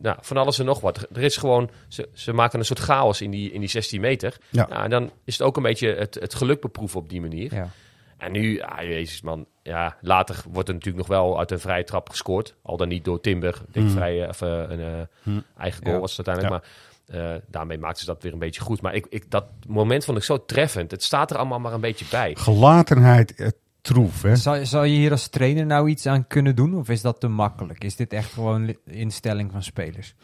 [0.01, 1.07] nou, van alles en nog wat.
[1.13, 1.69] Er is gewoon...
[1.87, 4.37] Ze, ze maken een soort chaos in die, in die 16 meter.
[4.49, 4.67] Ja.
[4.67, 7.53] Nou, en dan is het ook een beetje het, het geluk beproeven op die manier.
[7.53, 7.69] Ja.
[8.17, 11.83] En nu, ah, jezus man, ja, later wordt er natuurlijk nog wel uit een vrije
[11.83, 12.55] trap gescoord.
[12.61, 13.91] Al dan niet door Timber, denk mm.
[13.91, 15.43] vrij, of, uh, een uh, mm.
[15.57, 16.65] eigen goal was het uiteindelijk.
[17.09, 18.81] Maar uh, daarmee maakten ze dat weer een beetje goed.
[18.81, 20.91] Maar ik, ik, dat moment vond ik zo treffend.
[20.91, 22.35] Het staat er allemaal maar een beetje bij.
[22.35, 24.21] Gelatenheid, troef.
[24.21, 24.35] Hè?
[24.35, 26.77] Zou, zou je hier als trainer nou iets aan kunnen doen?
[26.77, 27.83] Of is dat te makkelijk?
[27.83, 30.15] Is dit echt gewoon instelling van spelers?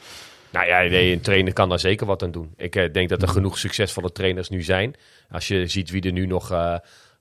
[0.51, 2.53] Nou ja, nee, een trainer kan daar zeker wat aan doen.
[2.58, 4.95] Ik denk dat er genoeg succesvolle trainers nu zijn.
[5.32, 6.51] Als je ziet wie er nu nog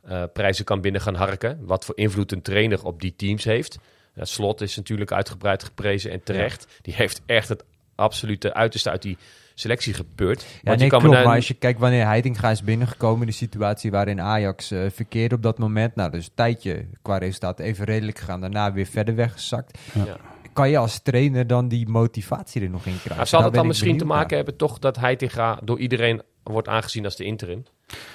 [0.09, 1.59] uh, prijzen kan binnen gaan harken.
[1.67, 3.79] Wat voor invloed een trainer op die teams heeft.
[4.15, 6.67] Uh, Slot is natuurlijk uitgebreid geprezen en terecht.
[6.83, 9.19] Die heeft echt het absolute uiterste uit die
[9.55, 10.47] selectie gebeurd.
[10.63, 11.05] Ja, nee, klopt.
[11.05, 13.27] Maar als je kijkt wanneer Heitinga is binnengekomen...
[13.27, 15.95] de situatie waarin Ajax uh, verkeerde op dat moment...
[15.95, 18.41] nou, dus een tijdje qua resultaat even redelijk gegaan.
[18.41, 19.79] Daarna weer verder weggezakt.
[19.95, 20.17] Ja.
[20.53, 23.17] Kan je als trainer dan die motivatie er nog in krijgen?
[23.17, 27.05] Nou, zal het dan misschien te maken hebben toch dat Heitinga door iedereen wordt aangezien
[27.05, 27.65] als de interim?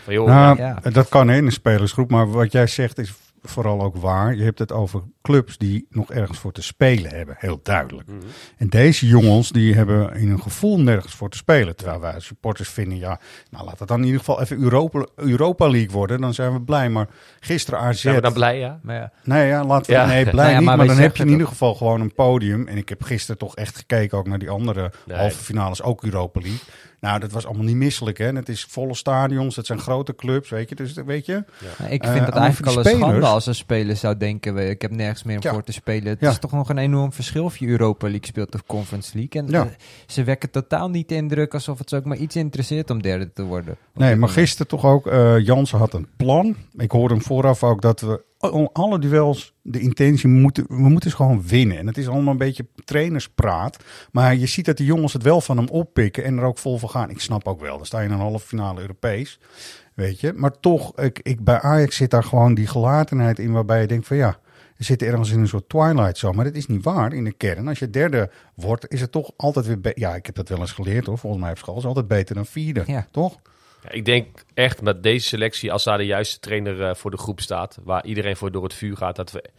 [0.08, 0.80] Joh, nou, ja.
[0.92, 4.36] Dat kan in een spelersgroep, maar wat jij zegt is vooral ook waar.
[4.36, 8.08] Je hebt het over clubs die nog ergens voor te spelen hebben, heel duidelijk.
[8.08, 8.18] Mhm.
[8.58, 11.76] En deze jongens die hebben in een gevoel nergens voor te spelen.
[11.76, 15.70] Terwijl wij supporters vinden, ja, nou laat het dan in ieder geval even Europa, Europa
[15.70, 16.22] League worden.
[16.22, 16.90] Dan zijn we blij.
[16.90, 17.08] Maar
[17.40, 18.02] gisteren AZ...
[18.02, 18.80] Zijn we dan blij, ja?
[18.82, 19.12] Maar ja.
[19.24, 20.76] Nee, ja, laten we, nee, blij nou niet.
[20.76, 22.68] Maar, dan heb je in ieder geval gewoon een podium.
[22.68, 26.40] En ik heb gisteren toch echt gekeken ook naar die andere halve finales, ook Europa
[26.40, 26.60] League.
[27.00, 28.18] Nou, dat was allemaal niet misselijk.
[28.18, 28.32] Hè?
[28.32, 30.76] Het is volle stadions, het zijn grote clubs, weet je.
[30.76, 31.44] Dus weet je.
[31.78, 31.86] Ja.
[31.88, 34.92] ik vind uh, het eigenlijk al een schande als een speler zou denken, ik heb
[34.92, 36.08] nergens meer om voor te spelen.
[36.08, 39.42] Het is toch nog een enorm verschil of je Europa League speelt of Conference League.
[39.42, 39.74] En uh,
[40.06, 43.32] ze wekken totaal niet de indruk alsof het ze ook maar iets interesseert om derde
[43.34, 43.78] te worden.
[43.94, 46.56] Nee, maar gisteren toch ook, uh, Jansen had een plan.
[46.78, 48.26] Ik hoorde hem vooraf ook dat we
[48.74, 51.78] alle duels de intentie moeten we moeten gewoon winnen.
[51.78, 55.42] En het is allemaal een beetje trainerspraat, maar je ziet dat die jongens het wel
[55.42, 57.10] van hem oppikken en er ook vol voor gaan.
[57.10, 59.40] Ik snap ook wel, dan sta je in een halve finale Europees,
[59.94, 60.34] weet je.
[60.36, 64.08] Maar toch, ik, ik, bij Ajax zit daar gewoon die gelatenheid in waarbij je denkt
[64.08, 64.40] van ja,
[64.78, 67.32] we zitten ergens in een soort twilight zo, maar dat is niet waar in de
[67.32, 67.68] kern.
[67.68, 70.72] Als je derde wordt, is het toch altijd weer, ja, ik heb dat wel eens
[70.72, 73.08] geleerd hoor, volgens mij op school is altijd beter dan vierde, ja.
[73.12, 73.40] toch?
[73.90, 77.40] ik denk echt met deze selectie, als daar de juiste trainer uh, voor de groep
[77.40, 79.50] staat, waar iedereen voor door het vuur gaat, dat we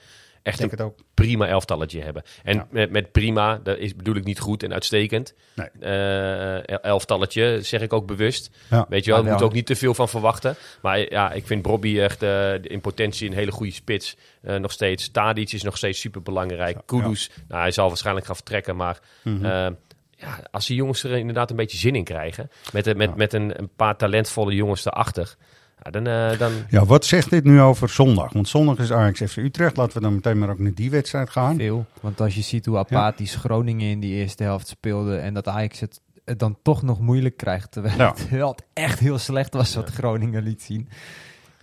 [0.48, 0.98] echt een ook.
[1.14, 2.22] prima elftalletje hebben.
[2.42, 5.34] En met, met prima, dat is, bedoel ik niet goed en uitstekend.
[5.54, 5.68] Nee.
[5.80, 8.50] Uh, elftalletje, zeg ik ook bewust.
[8.70, 8.86] Ja.
[8.88, 10.56] Weet je wel, we moeten ook niet te veel van verwachten.
[10.82, 14.16] Maar ja, ik vind Bobby echt uh, in potentie een hele goede spits.
[14.42, 15.10] Uh, nog steeds.
[15.10, 16.78] Tadic is nog steeds super belangrijk.
[16.86, 18.98] Kudus, nou, hij zal waarschijnlijk gaan vertrekken, maar...
[19.22, 19.76] Mm -hmm
[20.20, 23.58] ja, als die jongens er inderdaad een beetje zin in krijgen, met, met, met een,
[23.58, 25.57] een paar talentvolle jongens erachter, ja,
[25.90, 26.52] dan, uh, dan...
[26.68, 28.32] Ja, wat zegt dit nu over zondag?
[28.32, 29.76] Want zondag is Ajax FC Utrecht.
[29.76, 31.56] Laten we dan meteen maar ook naar die wedstrijd gaan.
[31.56, 35.48] Veel, want als je ziet hoe apathisch Groningen in die eerste helft speelde en dat
[35.48, 39.90] Ajax het, dan toch nog moeilijk krijgt, terwijl het wel echt heel slecht was wat
[39.90, 40.88] Groningen liet zien.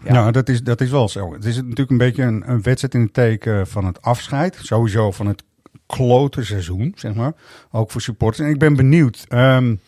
[0.04, 1.34] Ja, nou, dat is, dat is wel zo.
[1.34, 4.58] Het is natuurlijk een beetje een, een wedstrijd in het teken van het afscheid.
[4.62, 5.44] Sowieso van het
[5.86, 7.34] klote seizoen, zeg maar.
[7.72, 8.48] Ook voor supporters.
[8.48, 9.26] En ik ben benieuwd.
[9.30, 9.80] Um,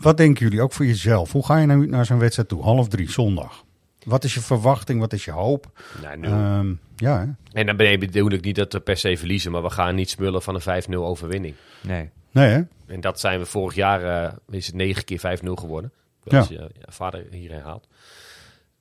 [0.00, 1.32] wat denken jullie, ook voor jezelf?
[1.32, 2.62] Hoe ga je nou naar zo'n wedstrijd toe?
[2.62, 3.64] Half drie, zondag.
[4.04, 5.00] Wat is je verwachting?
[5.00, 5.80] Wat is je hoop?
[6.02, 7.26] Nou, um, ja, hè?
[7.52, 10.42] En dan bedoel ik niet dat we per se verliezen, maar we gaan niet smullen
[10.42, 11.54] van een 5-0 overwinning.
[11.80, 12.10] Nee.
[12.30, 12.62] Nee, hè?
[12.86, 15.92] En dat zijn we vorig jaar, uh, is het 9 keer 5-0 geworden.
[16.24, 16.56] Als ja.
[16.58, 17.88] je vader hier herhaalt.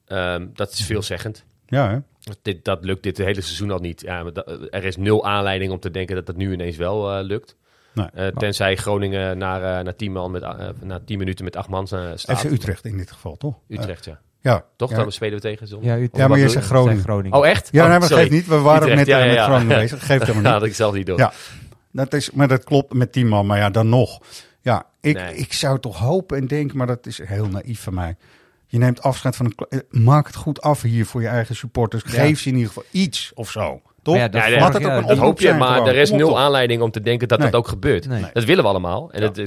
[0.07, 1.43] Um, dat is veelzeggend.
[1.67, 1.97] Ja, hè?
[2.41, 4.01] Dit, dat lukt dit hele seizoen al niet.
[4.01, 4.25] Ja,
[4.69, 7.55] er is nul aanleiding om te denken dat dat nu ineens wel uh, lukt.
[7.93, 10.41] Nee, uh, tenzij Groningen naar, uh, naar, tien man met,
[10.81, 12.21] na tien minuten met acht man staat.
[12.21, 13.55] FC Utrecht in dit geval, toch?
[13.67, 14.19] Utrecht, ja.
[14.41, 14.65] Ja.
[14.75, 14.89] Toch?
[14.89, 14.95] Ja.
[14.95, 15.83] Dan spelen we tegen zon.
[15.83, 17.03] Ja, ja maar je zegt Groningen.
[17.03, 17.37] Groningen.
[17.37, 17.69] Oh, echt?
[17.71, 18.47] Ja, oh, nee, maar geeft niet.
[18.47, 20.05] We waren Utrecht, net ja, met Groningen bezig.
[20.05, 20.43] Geeft helemaal niet.
[20.51, 21.17] Ja, dat ik zelf niet door.
[21.17, 21.33] Ja,
[21.91, 23.45] dat is, maar dat klopt met tien man.
[23.45, 24.19] Maar ja, dan nog.
[24.61, 25.35] Ja, ik, nee.
[25.35, 28.15] ik zou toch hopen en denken, maar dat is heel naïef van mij
[28.71, 29.67] je neemt afscheid van een.
[29.69, 32.03] Eh, maak het goed af hier voor je eigen supporters.
[32.05, 33.81] Geef ze in ieder geval iets of zo.
[34.01, 34.15] Toch?
[34.15, 37.27] Ja, dat, ja, dat, dat hoop je, maar er is nul aanleiding om te denken
[37.27, 37.49] dat nee.
[37.49, 38.07] dat ook gebeurt.
[38.07, 38.25] Nee.
[38.33, 39.11] Dat willen we allemaal.
[39.11, 39.45] En ja.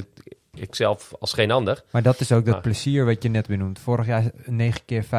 [0.55, 1.83] ik zelf als geen ander.
[1.91, 2.61] Maar dat is ook dat ah.
[2.61, 3.79] plezier wat je net benoemt.
[3.79, 5.09] Vorig jaar 9 keer 5-0.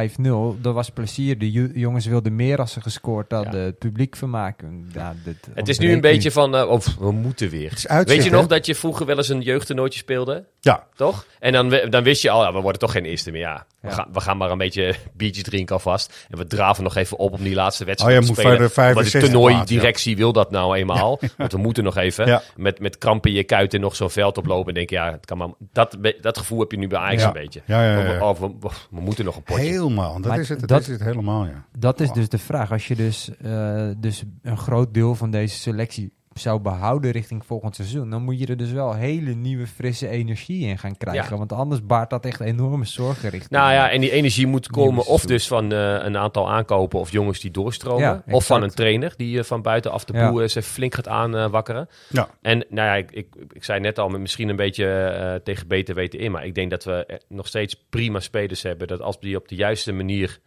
[0.61, 1.39] Dat was plezier.
[1.39, 3.61] De jongens wilden meer als ze gescoord hadden.
[3.61, 3.67] Ja.
[3.67, 4.91] Het publiek vermaken.
[4.93, 7.71] Ja, dit, het is nu een beetje van, uh, oh, we moeten weer.
[7.71, 10.45] Uitzicht, Weet je nog dat je vroeger wel eens een jeugdtoernooitje speelde?
[10.67, 10.87] Ja.
[10.95, 11.27] Toch?
[11.39, 13.41] En dan, dan wist je al, ja, we worden toch geen eerste meer.
[13.41, 16.27] Ja, we, gaan, we gaan maar een beetje biertjes drinken alvast.
[16.31, 18.95] En we draven nog even op om die laatste wedstrijd oh, te spelen.
[18.95, 21.21] Want de toernooidirectie wil dat nou eenmaal.
[21.37, 24.69] want we moeten nog even met, met krampen in je kuiten nog zo'n veld oplopen.
[24.69, 25.49] En denk ja, het kan maar...
[25.73, 27.63] Dat, dat gevoel heb je nu bij Ajax een beetje.
[27.65, 28.35] Ja, ja, ja.
[28.35, 29.63] We, we, we, moeten nog een potje.
[29.63, 31.65] Helemaal, dat, maar is, het, dat, is het helemaal, ja.
[31.79, 32.73] Dat is dus de vraag.
[32.73, 37.75] Als je dus, uh, dus een groot deel van deze selectie zou behouden richting volgend
[37.75, 41.31] seizoen, dan moet je er dus wel hele nieuwe frisse energie in gaan krijgen.
[41.31, 41.37] Ja.
[41.37, 43.51] Want anders baart dat echt enorme zorgen richting.
[43.51, 47.13] Nou ja, en die energie moet komen of dus van uh, een aantal aankopen of
[47.13, 48.23] jongens die doorstromen.
[48.27, 50.49] Ja, of van een trainer die uh, van buitenaf de boel ja.
[50.49, 51.89] flink gaat aanwakkeren.
[52.09, 52.29] ja.
[52.43, 54.85] En nou ja, ik, ik, ik zei net al, misschien een beetje
[55.21, 58.89] uh, tegen beter weten in, maar ik denk dat we nog steeds prima spelers hebben.
[58.89, 60.41] Dat als die op de juiste manier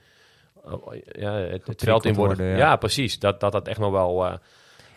[1.11, 2.37] ja, het, het veld in worden.
[2.37, 2.65] worden ja.
[2.65, 2.75] ja.
[2.75, 3.19] precies.
[3.19, 4.39] Dat, dat dat echt nog wel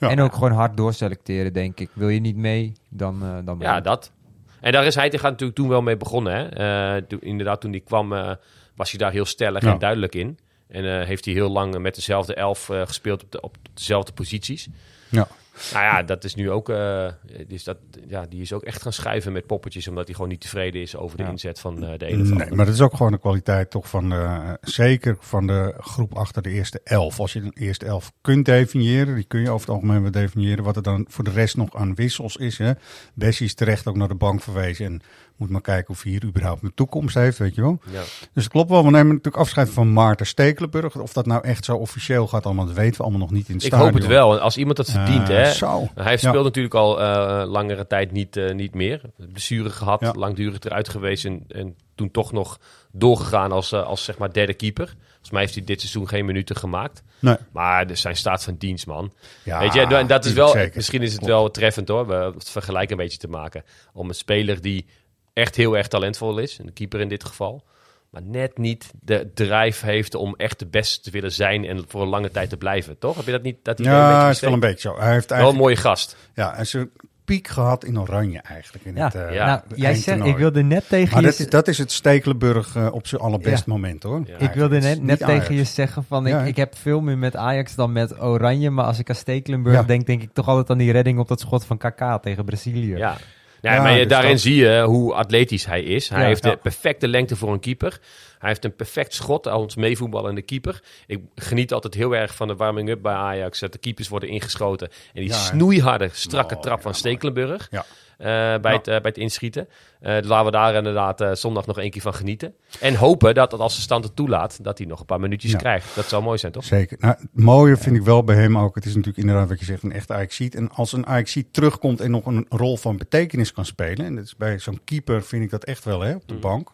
[0.03, 0.11] ja.
[0.11, 1.91] En ook gewoon hard doorselecteren, denk ik.
[1.93, 4.13] Wil je niet mee, dan, uh, dan Ja, dat.
[4.61, 6.35] En daar is hij natuurlijk toen wel mee begonnen.
[6.35, 6.97] Hè?
[6.97, 8.31] Uh, toen, inderdaad, toen hij kwam, uh,
[8.77, 9.73] was hij daar heel stellig ja.
[9.73, 10.39] en duidelijk in.
[10.69, 14.69] En heeft hij heel lang met dezelfde elf gespeeld op, de, op dezelfde posities.
[15.09, 15.29] Ja.
[15.73, 16.69] Nou ja, dat is nu ook.
[16.69, 17.09] Uh,
[17.47, 17.77] dus dat,
[18.09, 20.97] ja, die is ook echt gaan schrijven met poppetjes, omdat hij gewoon niet tevreden is
[20.97, 22.23] over de inzet van uh, de ene.
[22.23, 26.15] Nee, maar dat is ook gewoon de kwaliteit toch van de, zeker van de groep
[26.15, 27.21] achter de eerste elf.
[27.21, 30.65] Als je de eerste elf kunt definiëren, die kun je over het algemeen wel definiëren.
[30.65, 32.59] Wat er dan voor de rest nog aan wissels is.
[32.59, 32.73] Hè.
[33.15, 35.03] Bessie is terecht ook naar de bank verwezen en
[35.37, 37.79] moet maar kijken of hij hier überhaupt een toekomst heeft, weet je wel.
[37.91, 38.01] Ja.
[38.33, 38.85] Dus het klopt wel.
[38.85, 40.97] We nemen natuurlijk afscheid van Maarten Stekelenburg.
[40.97, 43.55] Of dat nou echt zo officieel gaat, allemaal, dat weten we allemaal nog niet in
[43.55, 44.39] het Ik hoop het wel.
[44.39, 45.53] Als iemand dat verdient, uh, hè.
[45.53, 45.89] Zo.
[45.95, 49.01] Hij speelt natuurlijk al uh, langere tijd niet, uh, niet meer.
[49.17, 50.13] Blessure gehad, ja.
[50.17, 52.59] langdurig eruit geweest en, en toen toch nog
[52.93, 54.87] doorgegaan als, als zeg maar derde keeper.
[54.87, 57.03] Volgens mij heeft hij dit seizoen geen minuten gemaakt.
[57.19, 57.37] Nee.
[57.53, 59.13] Maar er zijn staat van dienst, man.
[59.45, 60.73] Ja, Weet je, en dat is wel, zeker.
[60.77, 63.65] misschien is het wel treffend hoor, we het vergelijken een beetje te maken.
[63.93, 64.87] Om een speler die
[65.33, 67.65] echt heel erg talentvol is, een keeper in dit geval,
[68.13, 72.03] maar net niet de drive heeft om echt de beste te willen zijn en voor
[72.03, 73.17] een lange tijd te blijven, toch?
[73.17, 73.57] Heb je dat niet?
[73.63, 74.99] Dat ja, is wel een beetje zo.
[74.99, 75.41] Hij heeft eigenlijk...
[75.41, 76.17] Wel een mooie gast.
[76.35, 76.89] Ja, en ze
[77.25, 78.85] piek gehad in Oranje eigenlijk.
[78.85, 79.05] In ja.
[79.05, 79.47] het, uh, ja.
[79.47, 81.29] Nou, jij zegt, ik wilde net tegen maar je...
[81.29, 83.73] Dat is, dat is het Stekelenburg uh, op zijn allerbeste ja.
[83.73, 84.23] moment hoor.
[84.25, 87.37] Ja, ik wilde net, net tegen je zeggen van ik, ik heb veel meer met
[87.37, 88.71] Ajax dan met Oranje.
[88.71, 91.41] Maar als ik aan Stekelenburg denk, denk ik toch altijd aan die redding op dat
[91.41, 92.97] schot van KK tegen Brazilië.
[92.97, 93.17] Ja.
[93.63, 94.41] Ja, maar je, dus daarin dat...
[94.41, 96.09] zie je hoe atletisch hij is.
[96.09, 98.01] Hij heeft de perfecte lengte voor een keeper.
[98.39, 100.83] Hij heeft een perfect schot als meevoetballende keeper.
[101.07, 103.61] Ik geniet altijd heel erg van de warming-up bij Ajax.
[103.61, 104.89] Dat de keepers worden ingeschoten.
[105.15, 107.69] En die snoeiharde, strakke trap van Stekelenburg.
[107.71, 107.85] Ja.
[108.19, 108.27] Uh,
[108.61, 109.69] bij, het, uh, bij het inschieten.
[110.03, 112.55] Uh, laten we daar inderdaad zondag nog één keer van genieten.
[112.81, 115.51] En hopen dat, dat als de stand het toelaat, dat hij nog een paar minuutjes
[115.51, 115.59] ja.
[115.59, 115.95] krijgt.
[115.95, 116.65] Dat zou mooi zijn, toch?
[116.65, 116.97] Zeker.
[117.01, 118.75] Nou, het mooie vind ik wel bij hem ook.
[118.75, 122.01] Het is natuurlijk inderdaad wat je zegt, een echte ajax En als een ajax terugkomt
[122.01, 124.07] en nog een rol van betekenis kan spelen.
[124.07, 126.41] En dat is bij zo'n keeper vind ik dat echt wel, hè, op de mm.
[126.41, 126.73] bank.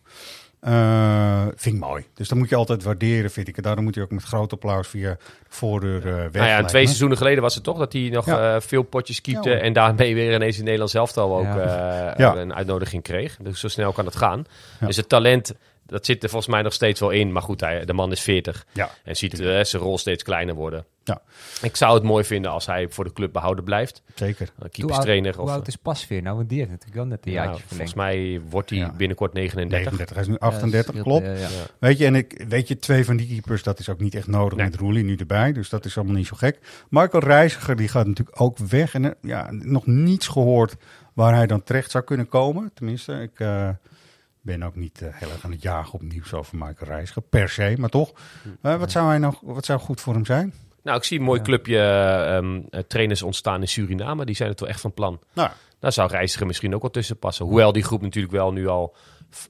[0.67, 2.07] Uh, vind ik mooi.
[2.15, 3.57] Dus dat moet je altijd waarderen, vind ik.
[3.57, 5.19] En daarom moet je ook met groot applaus via de
[5.49, 6.33] voordeur uh, weg.
[6.33, 8.55] Nou ja, twee seizoenen geleden was het toch dat hij nog ja.
[8.55, 9.51] uh, veel potjes keepte.
[9.51, 11.45] Ja, en daarmee weer ineens in Nederland zelf al ook
[12.17, 12.37] ja.
[12.37, 13.37] een uitnodiging kreeg.
[13.37, 14.47] Dus zo snel kan het gaan.
[14.81, 15.55] Dus het talent
[15.89, 17.33] dat zit er volgens mij nog steeds wel in.
[17.33, 18.91] Maar goed, hij, de man is 40 ja.
[19.05, 20.85] en ziet uh, zijn rol steeds kleiner worden.
[21.05, 21.23] Ja.
[21.63, 24.03] Ik zou het mooi vinden als hij voor de club behouden blijft.
[24.15, 24.49] Zeker.
[24.71, 25.35] Keeperstrainer.
[25.35, 26.37] Hoe, hoe oud is Pasveer nou?
[26.37, 29.99] Want die heeft natuurlijk wel net een jaartje Volgens mij wordt hij binnenkort 39.
[29.99, 31.27] 39, hij is nu 38, klopt.
[31.79, 34.27] Weet je, en ik, weet je, twee van die keepers, dat is ook niet echt
[34.27, 34.67] nodig nee.
[34.67, 35.53] met Roelie nu erbij.
[35.53, 36.59] Dus dat is allemaal niet zo gek.
[36.89, 38.95] Michael Reiziger, die gaat natuurlijk ook weg.
[38.95, 40.77] En ja, nog niets gehoord
[41.15, 42.71] waar hij dan terecht zou kunnen komen.
[42.75, 43.41] Tenminste, ik...
[43.41, 43.69] Uh,
[44.49, 47.49] ben ook niet uh, heel erg aan het jagen op nieuws over Michael Reiziger, per
[47.49, 48.13] se, maar toch.
[48.63, 50.55] Uh, wat, zou hij nog, wat zou goed voor hem zijn?
[50.83, 51.79] Nou, ik zie een mooi clubje
[52.43, 54.25] um, trainers ontstaan in Suriname.
[54.25, 55.21] Die zijn het wel echt van plan.
[55.33, 55.51] Nou.
[55.79, 57.45] Daar zou Reiziger misschien ook wel tussen passen.
[57.47, 58.97] Hoewel die groep natuurlijk wel nu al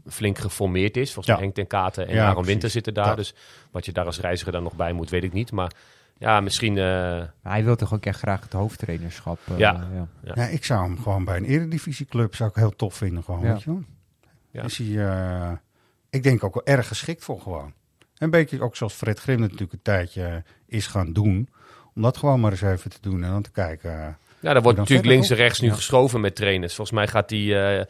[0.07, 1.13] flink geformeerd is.
[1.13, 1.43] Volgens mij ja.
[1.43, 3.17] Henk ten Katen en ja, Aaron Winter zitten daar.
[3.17, 3.35] Dus
[3.71, 5.53] wat je daar als reiziger dan nog bij moet, weet ik niet.
[5.53, 5.73] Maar
[6.19, 6.77] ja, misschien...
[6.77, 7.23] Uh...
[7.43, 9.39] Hij wil toch ook echt graag het hoofdtrainerschap.
[9.51, 9.89] Uh, ja.
[10.25, 10.35] ja.
[10.35, 10.47] Ja.
[10.47, 13.23] ik zou hem gewoon bij een eredivisieclub zou ik heel tof vinden.
[13.23, 13.83] Gewoon, weet je wel.
[14.59, 14.65] Ja.
[14.65, 15.53] Is hij, uh,
[16.11, 17.73] ik denk ook wel erg geschikt voor gewoon.
[18.19, 21.49] Een beetje ook zoals Fred Grim natuurlijk een tijdje is gaan doen.
[21.95, 23.91] Om dat gewoon maar eens even te doen en dan te kijken.
[24.41, 26.75] Ja, daar wordt natuurlijk links en rechts nu geschoven met trainers.
[26.75, 27.83] Volgens mij gaat die uh,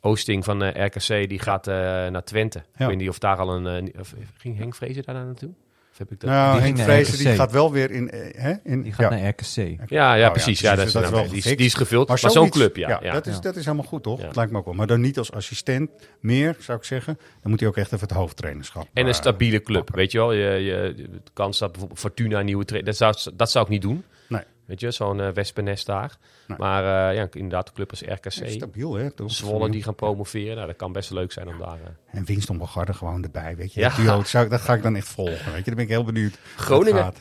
[0.00, 2.58] Oosting van uh, RKC die gaat naar Twente.
[2.58, 3.94] Ik weet niet of daar al een...
[4.36, 5.54] Ging Henk Vrezen daar naartoe?
[5.98, 6.30] Heb ik dat?
[6.30, 8.10] Nou, Henk Vrezen die gaat wel weer in...
[8.10, 9.90] Eh, hè, in die gaat naar RKC.
[9.90, 10.60] Ja, ja, precies.
[10.60, 12.08] Ja, dat, is, dat wel die, die, is gevuld.
[12.08, 12.98] Maar, maar zo'n club, ja.
[13.02, 14.20] ja, Dat, is, dat is helemaal goed, toch?
[14.20, 14.74] Dat lijkt me ook wel.
[14.74, 17.18] Maar dan niet als assistent meer, zou ik zeggen.
[17.40, 18.88] Dan moet hij ook echt even het hoofdtrainerschap.
[18.92, 20.32] En een eh, stabiele club, weet je wel.
[20.32, 22.90] Je, je, de kans dat bijvoorbeeld Fortuna een nieuwe trainer...
[22.90, 24.04] Dat zou, dat zou ik niet doen.
[24.72, 26.16] Weet je, zo'n uh, wespennest daar.
[26.58, 28.32] Maar uh, ja, inderdaad, de club als RKC.
[28.32, 29.10] Ja, stabiel, hè?
[29.10, 29.30] Toch?
[29.30, 30.54] Zwolle die gaan promoveren.
[30.54, 31.78] Nou, dat kan best leuk zijn om daar...
[31.78, 32.18] Uh...
[32.18, 33.80] En Winston Bogarde gewoon erbij, weet je.
[33.80, 34.04] Ja.
[34.04, 35.64] Dat, zou, dat ga ik dan echt volgen, weet je.
[35.64, 37.12] Dan ben ik heel benieuwd Groningen.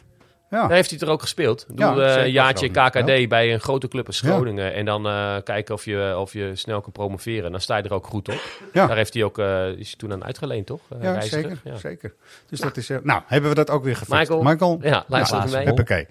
[0.50, 0.62] Ja.
[0.62, 1.66] Daar heeft hij er ook gespeeld.
[1.68, 4.74] Doe ja, een jaartje KKD bij een grote club als Groningen.
[4.74, 7.52] En dan uh, kijken of je, of je snel kan promoveren.
[7.52, 8.42] Dan sta je er ook goed op.
[8.74, 10.82] Daar heeft hij ook, uh, is hij toen aan uitgeleend, toch?
[10.94, 12.14] Uh, ja, zeker, zeker.
[12.50, 12.88] Dus dat is...
[12.88, 14.20] nou, hebben we dat ook weer gefixt.
[14.20, 15.68] Michael, Michael ja, luister nou, mee.
[15.68, 16.08] Hoppakee.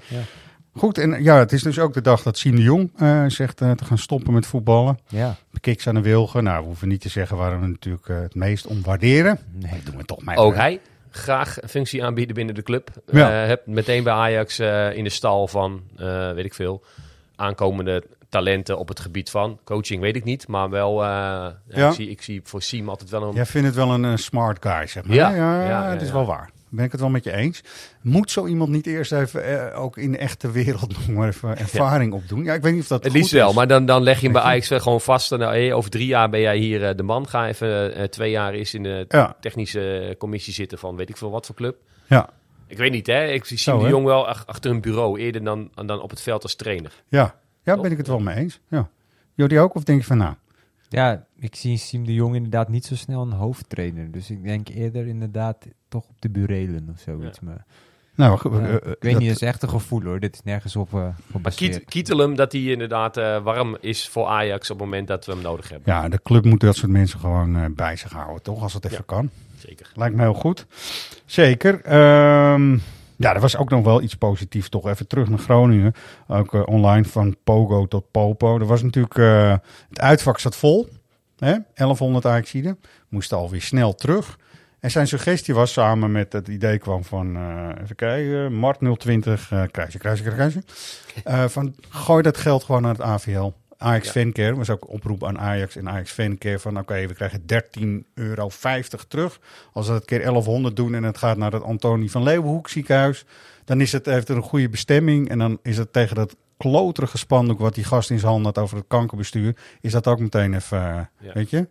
[0.74, 3.60] Goed, en ja, het is dus ook de dag dat Siem de Jong uh, zegt
[3.60, 4.98] uh, te gaan stoppen met voetballen.
[5.08, 5.36] Ja.
[5.60, 6.44] Kiks aan de wilgen.
[6.44, 9.38] Nou, we hoeven niet te zeggen waar we natuurlijk uh, het meest om waarderen.
[9.52, 10.36] Nee, doen we toch maar.
[10.36, 10.80] Ook hij
[11.10, 12.90] graag een functie aanbieden binnen de club.
[13.10, 13.28] Ja.
[13.28, 14.58] heb meteen bij Ajax
[14.94, 15.82] in de stal van,
[16.34, 16.84] weet ik veel,
[17.36, 20.48] aankomende talenten op het gebied van coaching, weet ik niet.
[20.48, 21.58] Maar wel, ja.
[21.66, 23.34] ik, zie, ik zie voor Siem altijd wel een...
[23.34, 25.16] Jij vindt het wel een smart guy, zeg maar.
[25.16, 27.60] Ja, ja, ja, het is wel waar ben ik het wel met je eens.
[28.02, 31.58] Moet zo iemand niet eerst even eh, ook in de echte wereld nog maar even
[31.58, 32.44] ervaring opdoen?
[32.44, 34.32] Ja, ik weet niet of dat Het liefst wel, maar dan, dan leg je hem
[34.32, 35.30] bij Ajax gewoon vast.
[35.30, 37.28] Nou, hey, over drie jaar ben jij hier uh, de man.
[37.28, 41.30] Ga even uh, twee jaar eens in de technische commissie zitten van weet ik veel
[41.30, 41.76] wat voor club.
[42.06, 42.28] Ja.
[42.66, 43.26] Ik weet niet, hè.
[43.26, 46.42] Ik zie Zo, de jong wel achter een bureau eerder dan, dan op het veld
[46.42, 47.02] als trainer.
[47.08, 47.34] Ja.
[47.62, 48.60] Ja, ben ik het wel mee eens.
[48.68, 48.88] Ja.
[49.34, 49.74] Jullie ook?
[49.74, 50.34] Of denk je van nou...
[50.92, 54.10] Ja, ik zie Siem de Jong inderdaad niet zo snel een hoofdtrainer.
[54.10, 57.40] Dus ik denk eerder inderdaad toch op de burelen of zoiets.
[57.40, 57.64] Maar,
[58.14, 60.20] nou, uh, ik weet niet, dat is echt een gevoel hoor.
[60.20, 61.84] Dit is nergens op uh, gebaseerd.
[61.84, 65.42] Kietelum dat hij inderdaad uh, warm is voor Ajax op het moment dat we hem
[65.42, 65.92] nodig hebben.
[65.92, 68.62] Ja, de club moet dat soort mensen gewoon bij zich houden, toch?
[68.62, 69.30] Als het even kan.
[69.56, 69.92] Zeker.
[69.94, 70.66] Lijkt me heel goed.
[71.24, 71.92] Zeker.
[72.52, 72.82] Um,
[73.20, 74.68] ja, er was ook nog wel iets positiefs.
[74.68, 75.92] Toch even terug naar Groningen.
[76.28, 78.58] Ook uh, online van Pogo tot Popo.
[78.58, 79.18] Er was natuurlijk...
[79.18, 79.54] Uh,
[79.88, 80.88] het uitvak zat vol.
[81.38, 81.56] Hè?
[81.74, 82.78] 1100 Ajaxiden.
[83.08, 84.38] Moesten alweer snel terug.
[84.78, 87.36] En zijn suggestie was samen met het idee kwam van...
[87.36, 88.54] Uh, even kijken.
[88.54, 89.50] Mart 020.
[89.50, 90.62] Uh, kruisje, kruisje, kruisje.
[91.48, 93.52] van gooi dat geld gewoon naar het AVL.
[93.82, 94.12] Ajax ja.
[94.12, 98.50] Fancare was ook oproep aan Ajax en Ajax Fancare van oké, we krijgen 13,50 euro
[99.08, 99.40] terug.
[99.72, 103.24] Als we het keer 1100 doen en het gaat naar het Antonie van Leeuwenhoek ziekenhuis,
[103.64, 107.18] dan is het, heeft het een goede bestemming en dan is het tegen dat kloterige
[107.18, 110.54] spandoek wat die gast in zijn hand had over het kankerbestuur, is dat ook meteen
[110.54, 111.32] even, ja.
[111.32, 111.68] weet je?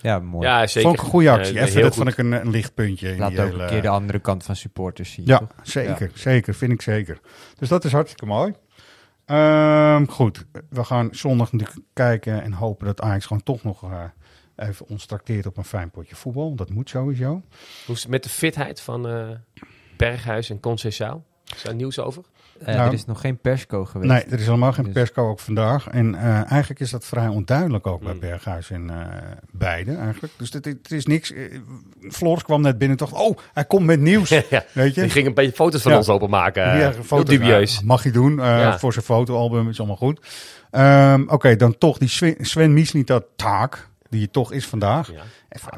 [0.00, 0.46] Ja, mooi.
[0.46, 0.82] Ja, zeker.
[0.82, 1.54] Vond ik een goede actie.
[1.54, 3.16] Uh, even dat vond ik een, een lichtpuntje.
[3.16, 3.62] Laat ook hele...
[3.62, 5.26] een keer de andere kant van supporters zien.
[5.26, 5.48] Ja, toch?
[5.62, 6.10] zeker.
[6.14, 6.20] Ja.
[6.20, 7.18] Zeker, vind ik zeker.
[7.58, 8.52] Dus dat is hartstikke mooi.
[9.26, 14.04] Um, goed, we gaan zondag natuurlijk kijken en hopen dat Ajax gewoon toch nog uh,
[14.56, 16.54] even ons trakteert op een fijn potje voetbal.
[16.54, 17.42] Dat moet sowieso.
[17.86, 19.30] Hoe is het met de fitheid van uh,
[19.96, 21.22] Berghuis en Conceição?
[21.54, 22.22] Is daar nieuws over?
[22.62, 24.12] Uh, nou, er is nog geen persco geweest.
[24.12, 24.92] Nee, er is helemaal geen dus.
[24.92, 25.88] persco ook vandaag.
[25.88, 28.96] En uh, eigenlijk is dat vrij onduidelijk ook bij Berghuis en uh,
[29.50, 30.32] beide eigenlijk.
[30.36, 31.32] Dus het, het is niks.
[32.10, 34.28] Floris kwam net binnen en dacht, oh, hij komt met nieuws.
[34.50, 35.00] ja, weet je?
[35.00, 35.98] Die ging een beetje foto's van ja.
[35.98, 36.78] ons openmaken.
[36.78, 37.82] Ja, foto's, dubieus.
[37.82, 38.78] mag hij doen ja.
[38.78, 40.20] voor zijn fotoalbum, is allemaal goed.
[40.70, 45.12] Um, Oké, okay, dan toch die Sven, Sven Mislintat taak die het toch is vandaag.
[45.12, 45.22] Ja.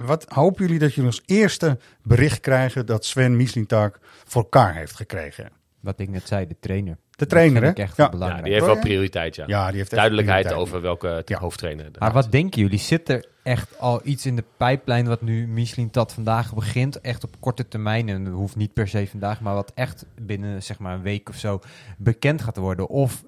[0.01, 4.97] Wat hopen jullie dat jullie als eerste bericht krijgen dat Sven Mislintak voor elkaar heeft
[4.97, 5.51] gekregen?
[5.85, 6.97] Wat ik net zei, de trainer.
[7.11, 7.71] De trainer, hè?
[7.71, 8.09] Echt ja.
[8.09, 8.47] belangrijk.
[8.47, 9.45] Ja, die heeft wel prioriteit, ja.
[9.47, 11.39] ja die heeft Duidelijkheid over welke ja.
[11.39, 11.91] hoofdtrainer.
[11.99, 12.79] Maar wat denken jullie?
[12.79, 17.01] Zit er echt al iets in de pijplijn wat nu Michelin dat vandaag begint?
[17.01, 20.63] Echt op korte termijn, en dat hoeft niet per se vandaag, maar wat echt binnen
[20.63, 21.61] zeg maar een week of zo
[21.99, 22.89] bekend gaat worden?
[22.89, 23.25] Of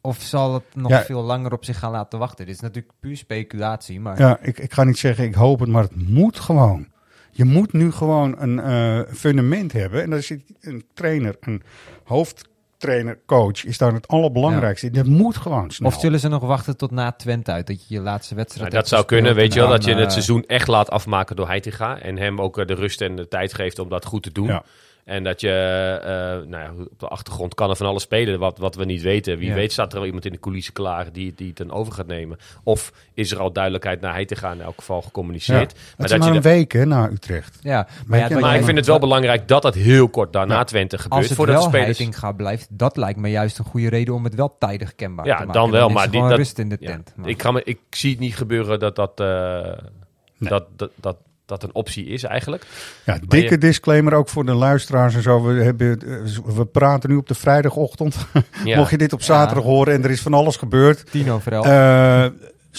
[0.00, 1.02] of zal het nog ja.
[1.02, 2.46] veel langer op zich gaan laten wachten?
[2.46, 4.00] Dit is natuurlijk puur speculatie.
[4.00, 4.18] Maar...
[4.18, 6.86] Ja, ik, ik ga niet zeggen ik hoop het, maar het moet gewoon.
[7.36, 10.02] Je moet nu gewoon een uh, fundament hebben.
[10.02, 11.62] En dat is een trainer, een
[12.04, 14.86] hoofdtrainer, coach, is daar het allerbelangrijkste.
[14.86, 14.92] Ja.
[14.92, 15.88] Dat moet gewoon snel.
[15.88, 18.82] Of zullen ze nog wachten tot na Twente uit, dat je je laatste wedstrijd nou,
[18.82, 21.98] Dat zou kunnen, weet je wel, dat je het seizoen echt laat afmaken door Heitinga.
[21.98, 24.46] En hem ook de rust en de tijd geeft om dat goed te doen.
[24.46, 24.64] Ja.
[25.06, 28.58] En dat je, uh, nou ja, op de achtergrond kan er van alles spelen wat,
[28.58, 29.38] wat we niet weten.
[29.38, 31.92] Wie weet staat er wel iemand in de coulissen klaar die, die het dan over
[31.92, 32.38] gaat nemen.
[32.62, 35.72] Of is er al duidelijkheid naar hij te gaan in elk geval gecommuniceerd.
[35.72, 35.78] Ja.
[35.96, 37.58] Maar dat is maar een week hè, naar Utrecht.
[37.62, 40.98] Ja, maar, ja, maar ik vind het wel belangrijk dat dat heel kort daarna Twente
[40.98, 41.20] gebeurt.
[41.20, 42.16] Als het voordat wel spelers...
[42.18, 45.36] gaat blijft, dat lijkt me juist een goede reden om het wel tijdig kenbaar ja,
[45.36, 45.60] te maken.
[45.60, 47.14] dan wel, maar die, dat, rust in de tent.
[47.24, 49.20] Ik, ga me, ik zie het niet gebeuren dat dat...
[49.20, 50.50] Uh, nee.
[50.50, 51.16] dat, dat, dat
[51.46, 52.66] dat een optie is eigenlijk.
[53.04, 53.58] Ja, dikke je...
[53.58, 55.42] disclaimer ook voor de luisteraars en zo.
[55.42, 55.98] We, hebben,
[56.44, 58.16] we praten nu op de vrijdagochtend.
[58.64, 58.76] Ja.
[58.76, 59.70] Mocht je dit op zaterdag ja.
[59.70, 61.10] horen en er is van alles gebeurd.
[61.10, 61.66] Tien over elf.
[61.66, 62.26] Uh,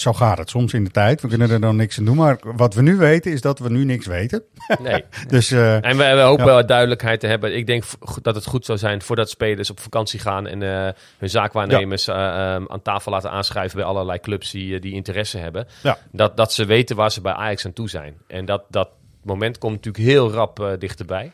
[0.00, 1.20] zo gaat het soms in de tijd.
[1.20, 2.16] We kunnen er dan niks aan doen.
[2.16, 4.42] Maar wat we nu weten is dat we nu niks weten.
[4.78, 5.04] Nee.
[5.28, 6.62] dus, uh, en we, we hopen ja.
[6.62, 7.56] duidelijkheid te hebben.
[7.56, 7.84] Ik denk
[8.22, 12.58] dat het goed zou zijn voordat spelers op vakantie gaan en uh, hun zaakwaarnemers ja.
[12.58, 15.66] uh, aan tafel laten aanschrijven bij allerlei clubs die, die interesse hebben.
[15.82, 15.98] Ja.
[16.12, 18.16] Dat, dat ze weten waar ze bij Ajax aan toe zijn.
[18.26, 18.88] En dat, dat
[19.22, 21.32] moment komt natuurlijk heel rap dichterbij.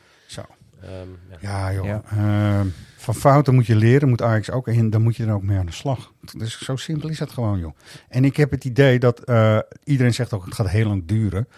[0.85, 1.01] Zo.
[1.01, 1.73] Um, ja.
[1.73, 1.99] joh.
[2.11, 2.67] Ehm,
[2.97, 4.69] van fouten moet je leren, moet Ajax ook.
[4.69, 6.13] En dan moet je er ook mee aan de slag.
[6.37, 7.77] Dus zo simpel is dat gewoon, joh.
[8.09, 11.49] En ik heb het idee dat uh, iedereen zegt ook, het gaat heel lang duren.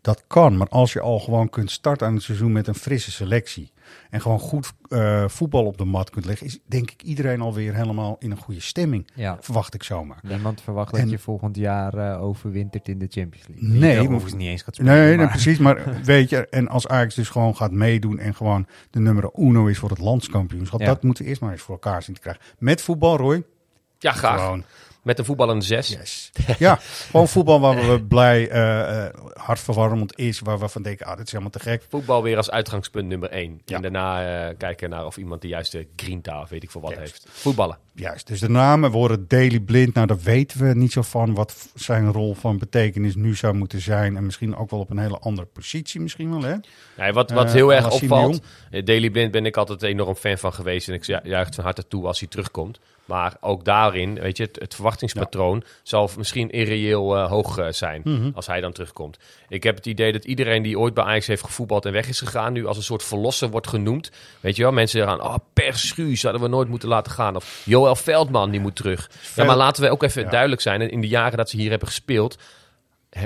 [0.00, 3.10] Dat kan, maar als je al gewoon kunt starten aan het seizoen met een frisse
[3.10, 3.72] selectie.
[4.10, 6.46] En gewoon goed uh, voetbal op de mat kunt leggen.
[6.46, 9.10] Is denk ik iedereen alweer helemaal in een goede stemming.
[9.14, 9.36] Ja.
[9.40, 10.18] Verwacht ik zomaar.
[10.22, 13.68] Niemand verwacht en, dat je volgend jaar uh, overwintert in de Champions League.
[13.68, 14.94] Nee, je overigens niet eens gaat spelen.
[14.94, 15.58] Nee, nee, precies.
[15.58, 19.66] Maar weet je, en als Ajax dus gewoon gaat meedoen en gewoon de nummer uno
[19.66, 20.80] is voor het landskampioenschap.
[20.80, 20.86] Ja.
[20.86, 22.42] Dat moeten we eerst maar eens voor elkaar zien te krijgen.
[22.58, 23.42] Met voetbal, Roy.
[23.98, 24.40] Ja, graag.
[24.40, 24.64] Gewoon.
[25.04, 25.88] Met een voetballende zes.
[25.88, 26.30] Yes.
[26.58, 26.78] ja,
[27.10, 30.40] gewoon voetbal waar we blij, uh, hartverwarmend is.
[30.40, 31.86] Waar we van denken, ah, dit is helemaal te gek.
[31.88, 33.60] Voetbal weer als uitgangspunt nummer één.
[33.64, 33.76] Ja.
[33.76, 36.94] En daarna uh, kijken naar of iemand de juiste grinta of weet ik veel wat
[36.94, 37.26] heeft.
[37.30, 37.78] Voetballen.
[37.94, 39.94] Juist, dus de namen worden Daily Blind.
[39.94, 43.80] Nou, daar weten we niet zo van wat zijn rol van betekenis nu zou moeten
[43.80, 44.16] zijn.
[44.16, 46.54] En misschien ook wel op een hele andere positie misschien wel, hè?
[46.96, 48.42] Nee, wat, wat heel erg opvalt,
[48.84, 50.88] Daily Blind ben ik altijd enorm fan van geweest.
[50.88, 52.78] En ik juich van harte toe als hij terugkomt.
[53.04, 58.30] Maar ook daarin, weet je, het, het verwachtingspatroon zal misschien irreëel hoog zijn mhm.
[58.34, 59.18] als hij dan terugkomt.
[59.48, 62.18] Ik heb het idee dat iedereen die ooit bij Ajax heeft gevoetbald en weg is
[62.18, 64.10] gegaan, nu als een soort verlosser wordt genoemd.
[64.40, 67.36] Weet je wel, mensen zeggen, oh, Per Schuurs hadden we nooit moeten laten gaan.
[67.36, 69.10] Of Joël Veldman, die moet terug.
[69.36, 70.90] Ja, maar laten we ook even duidelijk zijn.
[70.90, 72.38] In de jaren dat ze hier hebben gespeeld,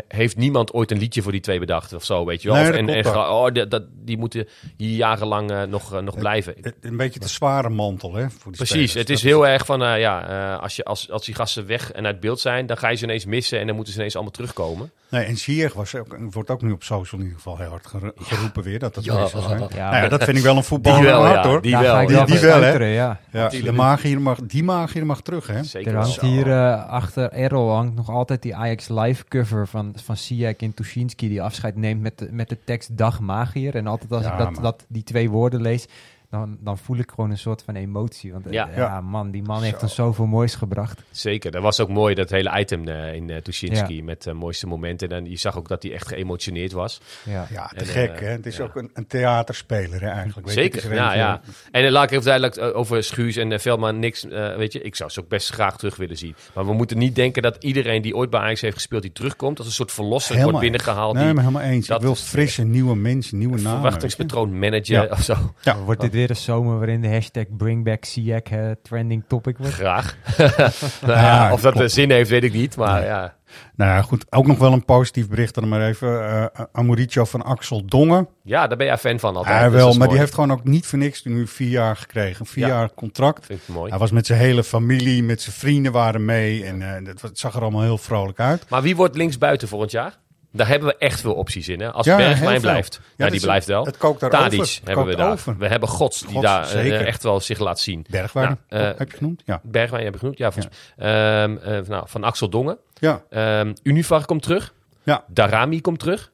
[0.09, 2.57] heeft niemand ooit een liedje voor die twee bedacht of zo, weet je wel?
[2.57, 6.55] en, en oh, dat, die moeten hier jarenlang uh, nog, uh, nog blijven.
[6.81, 8.31] Een beetje te zware mantel, hè?
[8.31, 11.35] Voor die Precies, het is heel erg van, uh, ja, als, je, als, als die
[11.35, 13.93] gasten weg en uit beeld zijn, dan ga je ze ineens missen en dan moeten
[13.93, 14.93] ze ineens allemaal terugkomen.
[15.11, 17.87] Nee, en Zier was ook, wordt ook nu op social in ieder geval heel hard
[18.17, 19.61] geroepen weer, dat dat ja, zo zijn.
[19.75, 21.63] Ja, nou ja, dat vind ik wel een voetballer die wel, ja, hoor.
[21.63, 22.85] Die wel, die, die wel, hè?
[22.85, 23.21] Ja.
[23.33, 25.63] Ja, de magier mag, die magier mag terug, hè?
[25.63, 30.17] Zeker er hangt hier achter Errol hangt nog altijd die Ajax live cover van, van
[30.17, 33.75] Ziyech in Tuschinski die afscheid neemt met de, met de tekst Dag Magier.
[33.75, 35.87] En altijd als ik dat, dat, die twee woorden lees,
[36.31, 38.33] dan, dan voel ik gewoon een soort van emotie.
[38.33, 41.03] Want ja, ja man, die man heeft ons zoveel moois gebracht.
[41.11, 44.37] Zeker, dat was ook mooi, dat hele item uh, in uh, Tuschinski met de uh,
[44.37, 45.09] mooiste momenten.
[45.09, 47.01] En je zag ook dat hij echt geëmotioneerd was.
[47.25, 48.27] Ja, ja te gek hè.
[48.27, 50.51] Het is ook een, een theaterspeler hè, eigenlijk.
[50.51, 51.41] Zeker, ja, ja.
[51.71, 54.25] En laat ik even duidelijk over Schuus en Veldman niks,
[54.57, 54.83] weet je.
[54.83, 56.35] Ik zou ze ook best graag terug willen zien.
[56.55, 59.59] Maar we moeten niet denken dat iedereen die ooit bij Ajax heeft gespeeld, die terugkomt.
[59.59, 61.15] Als een soort verlosser wordt binnengehaald.
[61.15, 61.87] Nee, maar helemaal eens.
[61.87, 63.81] Dat ik wil frisse, nieuwe mensen, nieuwe namen.
[63.81, 65.55] Verwachtingspatroon manager of zo.
[65.61, 69.75] Ja, wordt dit weer een zomer waarin de hashtag Bringback uh, trending topic wordt?
[69.75, 70.17] Graag.
[71.07, 72.77] nou, ja, of dat de zin heeft, weet ik niet.
[72.77, 73.37] Maar ja.
[73.77, 74.27] Nou ja, goed.
[74.31, 76.09] Ook nog wel een positief bericht dan maar even.
[76.09, 78.29] Uh, Amoricio van Axel Dongen.
[78.43, 79.61] Ja, daar ben jij fan van altijd.
[79.61, 79.95] Ja, wel.
[79.95, 82.47] Maar die heeft gewoon ook niet voor niks nu vier jaar gekregen.
[82.47, 83.47] Vier jaar contract.
[83.47, 83.91] Vind ik mooi.
[83.91, 86.65] Hij was met zijn hele familie, met zijn vrienden waren mee.
[86.65, 88.65] En uh, het zag er allemaal heel vrolijk uit.
[88.69, 90.19] Maar wie wordt linksbuiten volgend jaar?
[90.59, 91.81] Daar hebben we echt veel opties in.
[91.81, 91.93] Hè?
[91.93, 93.85] Als ja, Bergwijn blijft, ja, die blijft wel.
[93.85, 95.39] Het kookt daar Tadic hebben we daar.
[95.59, 98.07] We hebben Gods, die daar uh, echt wel zich laat zien.
[98.11, 99.43] Bergwijn nou, uh, heb je genoemd?
[99.45, 99.61] Ja.
[99.63, 100.53] Bergwijn heb je genoemd, ja.
[100.53, 101.43] Volgens, ja.
[101.43, 102.79] Um, uh, nou, van Axel Dongen.
[102.95, 103.23] Ja.
[103.61, 104.75] Um, Univar komt terug.
[105.03, 105.25] Ja.
[105.27, 106.31] Darami komt terug.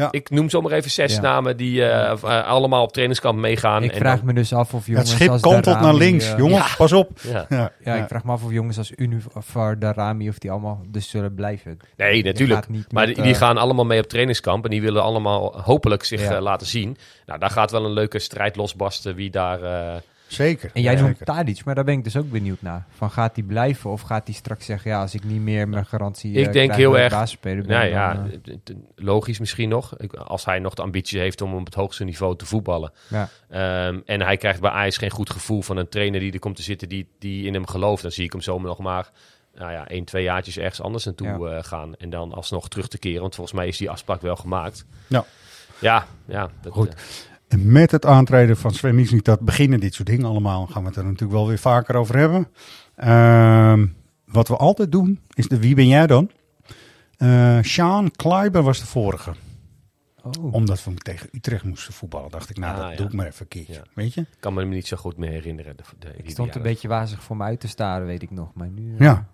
[0.00, 0.08] Ja.
[0.10, 3.82] Ik noem zomaar even zes namen die uh, allemaal op trainingskamp meegaan.
[3.82, 6.30] Ik vraag me dus af of jongens Het schip kantelt naar links.
[6.30, 7.10] Uh, jongens, pas op.
[7.48, 7.70] Ja.
[7.84, 7.94] Ja.
[7.94, 11.78] ik vraag me af of jongens als Univar, Darami of die allemaal dus zullen blijven.
[11.96, 12.66] Nee, natuurlijk.
[12.90, 16.66] Maar die, die, gaan allemaal mee op trainingskamp en die willen allemaal hopelijk zich laten
[16.66, 16.96] zien.
[17.26, 19.58] Nou, daar gaat wel een leuke strijd losbarsten wie daar
[20.32, 20.70] Zeker.
[20.74, 22.86] En jij ja, noemt Tadic, maar daar ben ik dus ook benieuwd naar.
[22.90, 25.86] Van gaat hij blijven of gaat hij straks zeggen, ja, als ik niet meer mijn
[25.86, 28.54] garantie Ik uh, denk heel erg, nou ja, ja, uh...
[28.94, 29.96] logisch misschien nog.
[30.16, 32.92] Als hij nog de ambitie heeft om op het hoogste niveau te voetballen.
[33.08, 33.28] Ja.
[33.86, 36.56] Um, en hij krijgt bij Ajax geen goed gevoel van een trainer die er komt
[36.56, 38.02] te zitten die, die in hem gelooft.
[38.02, 39.10] Dan zie ik hem zomaar nog maar
[39.54, 41.56] nou ja, één, twee jaartjes ergens anders naartoe ja.
[41.56, 41.96] uh, gaan.
[41.96, 43.20] En dan alsnog terug te keren.
[43.20, 44.84] Want volgens mij is die afspraak wel gemaakt.
[45.06, 45.24] Ja.
[45.78, 46.50] Ja, ja.
[46.62, 46.94] Dat, Goed.
[47.50, 50.66] En met het aantreden van Sven dat beginnen dit soort dingen allemaal.
[50.66, 52.48] Gaan we het er natuurlijk wel weer vaker over hebben.
[53.04, 53.82] Uh,
[54.24, 56.30] wat we altijd doen, is de wie ben jij dan?
[57.18, 59.32] Uh, Sean Kleiber was de vorige.
[60.22, 60.54] Oh.
[60.54, 62.96] Omdat we tegen Utrecht moesten voetballen, dacht ik, nou, ah, dat ja.
[62.96, 63.72] doe ik maar even een keertje.
[63.72, 63.82] Ja.
[63.94, 64.20] Weet je?
[64.20, 65.76] Ik kan me niet zo goed meer herinneren.
[65.76, 68.54] De, de, ik stond een beetje wazig voor me uit te staren, weet ik nog.
[68.54, 68.94] Maar nu.
[68.98, 69.26] Ja.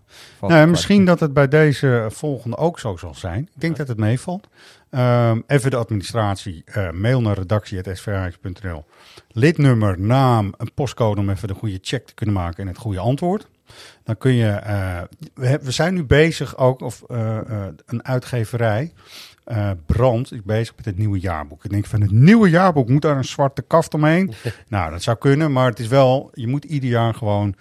[0.43, 3.43] Uh, nou, misschien dat het bij deze volgende ook zo zal zijn.
[3.55, 4.49] Ik denk dat het meevalt.
[4.91, 6.65] Um, even de administratie.
[6.67, 8.85] Uh, mail naar redactie.svh.nl.
[9.29, 12.99] Lidnummer, naam, een postcode om even de goede check te kunnen maken en het goede
[12.99, 13.49] antwoord.
[14.05, 14.61] Dan kun je.
[14.67, 15.01] Uh,
[15.35, 17.39] we, we, zijn nu bezig ook, of uh,
[17.87, 18.93] een uitgeverij.
[19.87, 21.65] Brand is bezig met het nieuwe jaarboek.
[21.65, 24.33] Ik denk van het nieuwe jaarboek moet daar een zwarte kaft omheen.
[24.69, 26.31] nou, dat zou kunnen, maar het is wel.
[26.35, 27.55] Je moet ieder jaar gewoon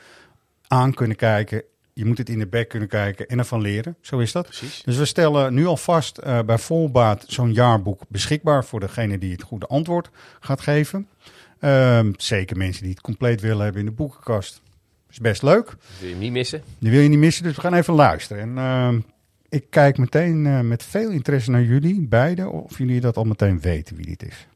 [0.68, 1.64] aan kunnen kijken
[1.96, 3.96] je moet het in de bek kunnen kijken en ervan leren.
[4.02, 4.46] Zo is dat.
[4.46, 4.82] Precies.
[4.86, 9.42] Dus we stellen nu alvast uh, bij volbaat zo'n jaarboek beschikbaar voor degene die het
[9.42, 10.10] goede antwoord
[10.40, 11.08] gaat geven.
[11.60, 14.62] Um, zeker mensen die het compleet willen hebben in de boekenkast.
[15.10, 15.66] Is best leuk.
[15.66, 16.64] Dat wil je niet missen.
[16.80, 18.42] Die wil je niet missen, dus we gaan even luisteren.
[18.42, 19.02] En uh,
[19.50, 23.60] ik kijk meteen uh, met veel interesse naar jullie, beiden, of jullie dat al meteen
[23.62, 24.48] weten wie dit is.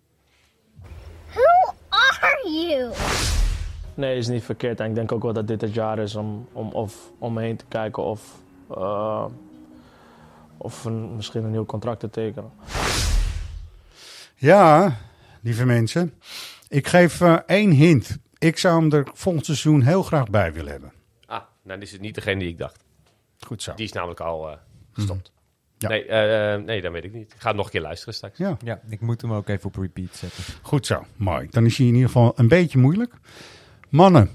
[1.34, 2.94] Who are you?
[3.94, 4.80] Nee, is niet verkeerd.
[4.80, 7.66] En ik denk ook wel dat dit het jaar is om, om of omheen te
[7.68, 8.40] kijken of,
[8.72, 9.26] uh,
[10.58, 12.52] of een, misschien een nieuw contract te tekenen.
[14.36, 14.98] Ja,
[15.42, 16.14] lieve mensen.
[16.68, 18.18] Ik geef uh, één hint.
[18.38, 20.92] Ik zou hem er volgend seizoen heel graag bij willen hebben.
[21.26, 22.84] Ah, dan is het niet degene die ik dacht.
[23.40, 23.74] Goed zo.
[23.76, 24.56] Die is namelijk al uh,
[25.00, 25.32] gestopt.
[25.78, 25.90] Ja.
[25.90, 27.34] Nee, uh, nee, dat weet ik niet.
[27.34, 28.38] Ik ga het nog een keer luisteren straks.
[28.38, 28.58] Ja.
[28.64, 30.44] ja, ik moet hem ook even op repeat zetten.
[30.62, 31.48] Goed zo, mooi.
[31.50, 33.14] Dan is hij in ieder geval een beetje moeilijk.
[33.90, 34.30] Mannen,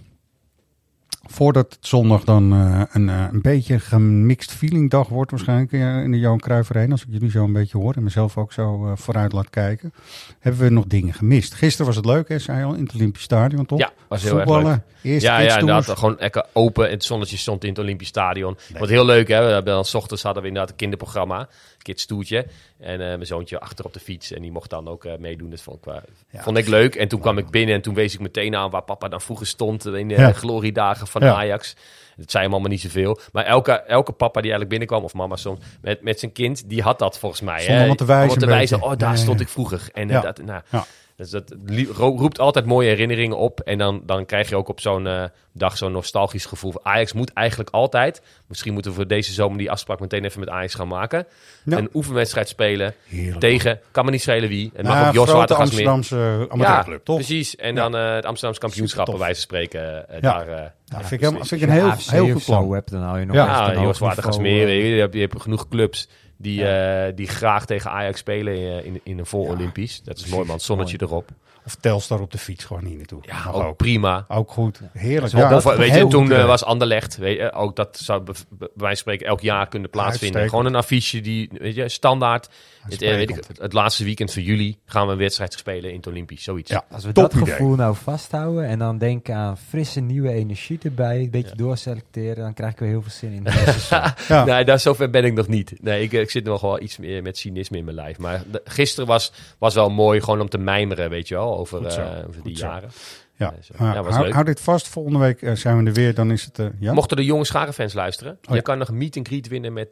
[1.26, 6.10] Voordat het zondag dan uh, een, uh, een beetje gemixt feeling dag wordt waarschijnlijk in
[6.10, 6.92] de Johan Cruijff Arena.
[6.92, 9.92] Als ik jullie zo een beetje hoor en mezelf ook zo vooruit laat kijken.
[10.38, 11.54] Hebben we nog dingen gemist.
[11.54, 13.78] Gisteren was het leuk hè, zei al, in het Olympisch Stadion toch?
[13.78, 15.12] Ja, was heel Voetballen, erg leuk.
[15.12, 15.98] Eerste ja, ja, inderdaad.
[15.98, 16.90] Gewoon lekker open.
[16.90, 18.56] Het zonnetje stond in het Olympisch Stadion.
[18.70, 18.80] Nee.
[18.80, 19.46] Wat heel leuk hè.
[19.46, 21.48] We hebben dan, s ochtends hadden we inderdaad een kinderprogramma.
[21.84, 22.46] Kids Toertje.
[22.78, 24.32] En mijn zoontje achter op de fiets.
[24.32, 25.50] En die mocht dan ook meedoen.
[25.50, 25.92] Dat vond ik,
[26.30, 26.94] ja, vond ik leuk.
[26.94, 29.46] En toen kwam ik binnen en toen wees ik meteen aan waar papa dan vroeger
[29.46, 29.86] stond.
[29.86, 30.32] In de ja.
[30.32, 31.76] gloriedagen van Ajax.
[32.16, 33.18] Dat zei hem allemaal niet zoveel.
[33.32, 36.82] Maar elke, elke papa die eigenlijk binnenkwam, of mama soms, met, met zijn kind, die
[36.82, 37.60] had dat volgens mij.
[37.60, 37.96] Zonder hè?
[37.96, 38.38] te wijzen.
[38.38, 39.88] te wijzen, oh, daar stond ik vroeger.
[39.92, 40.86] En dat, nou, ja.
[41.16, 41.54] Dus dat
[41.96, 43.60] roept altijd mooie herinneringen op.
[43.60, 46.72] En dan, dan krijg je ook op zo'n uh, dag zo'n nostalgisch gevoel.
[46.82, 50.48] Ajax moet eigenlijk altijd, misschien moeten we voor deze zomer die afspraak meteen even met
[50.48, 51.26] Ajax gaan maken.
[51.64, 51.78] Ja.
[51.78, 53.40] Een oefenwedstrijd spelen Heerlijk.
[53.40, 54.70] tegen, kan me niet schelen wie.
[54.74, 55.88] En mag ook Jos Watergasmeer.
[55.88, 57.16] Amsterdamse amateurclub, ja, toch?
[57.16, 57.56] precies.
[57.56, 60.06] En dan uh, het Amsterdamse kampioenschap, bij wijze van spreken.
[60.10, 60.20] Uh, ja.
[60.20, 60.54] daar, uh,
[60.84, 62.82] ja, vind ik, vind ik een heel, heel goed plan.
[62.84, 64.68] Dan hou je nog ja, Jos Watergasmeer.
[64.68, 67.06] Je, je hebt genoeg clubs die, ja.
[67.06, 70.02] uh, die graag tegen Ajax spelen in, in, in een vol Olympisch.
[70.02, 71.10] Dat is mooi man, zonnetje mooi.
[71.10, 71.30] erop.
[71.66, 73.18] Of Telstar op de fiets gewoon hier naartoe.
[73.22, 74.24] Ja, ook, ook, prima.
[74.28, 74.80] Ook goed.
[74.92, 75.32] Heerlijk.
[75.32, 77.16] Ja, of, weet je, toen uh, was Anderlecht.
[77.16, 80.48] Weet je, ook dat zou bij wijze van spreken elk jaar kunnen plaatsvinden.
[80.48, 82.48] Gewoon een affiche die, weet je, standaard.
[82.88, 85.96] Het, uh, weet ik, het, laatste weekend van juli gaan we een wedstrijd spelen in
[85.96, 86.42] het Olympisch.
[86.42, 86.70] Zoiets.
[86.70, 87.46] Ja, Als we dat idee.
[87.46, 91.54] gevoel nou vasthouden en dan denken aan frisse nieuwe energie erbij, een beetje ja.
[91.54, 93.46] doorselecteren, dan krijg ik weer heel veel zin in.
[94.28, 94.44] ja.
[94.44, 95.72] Nee, daar zover ben ik nog niet.
[95.80, 98.18] Nee, ik, ik zit nog wel iets meer met cynisme in mijn lijf.
[98.18, 101.80] Maar de, gisteren was, was wel mooi gewoon om te mijmeren, weet je wel, over,
[101.80, 102.90] uh, over die jaren.
[103.36, 104.88] Ja, ja hou, hou, dit vast.
[104.88, 106.14] Volgende week uh, zijn we er weer.
[106.14, 106.70] Dan is het.
[106.78, 106.92] Ja?
[106.92, 109.90] Mochten de jonge scharenfans luisteren, oh, je kan nog een meet and greet winnen met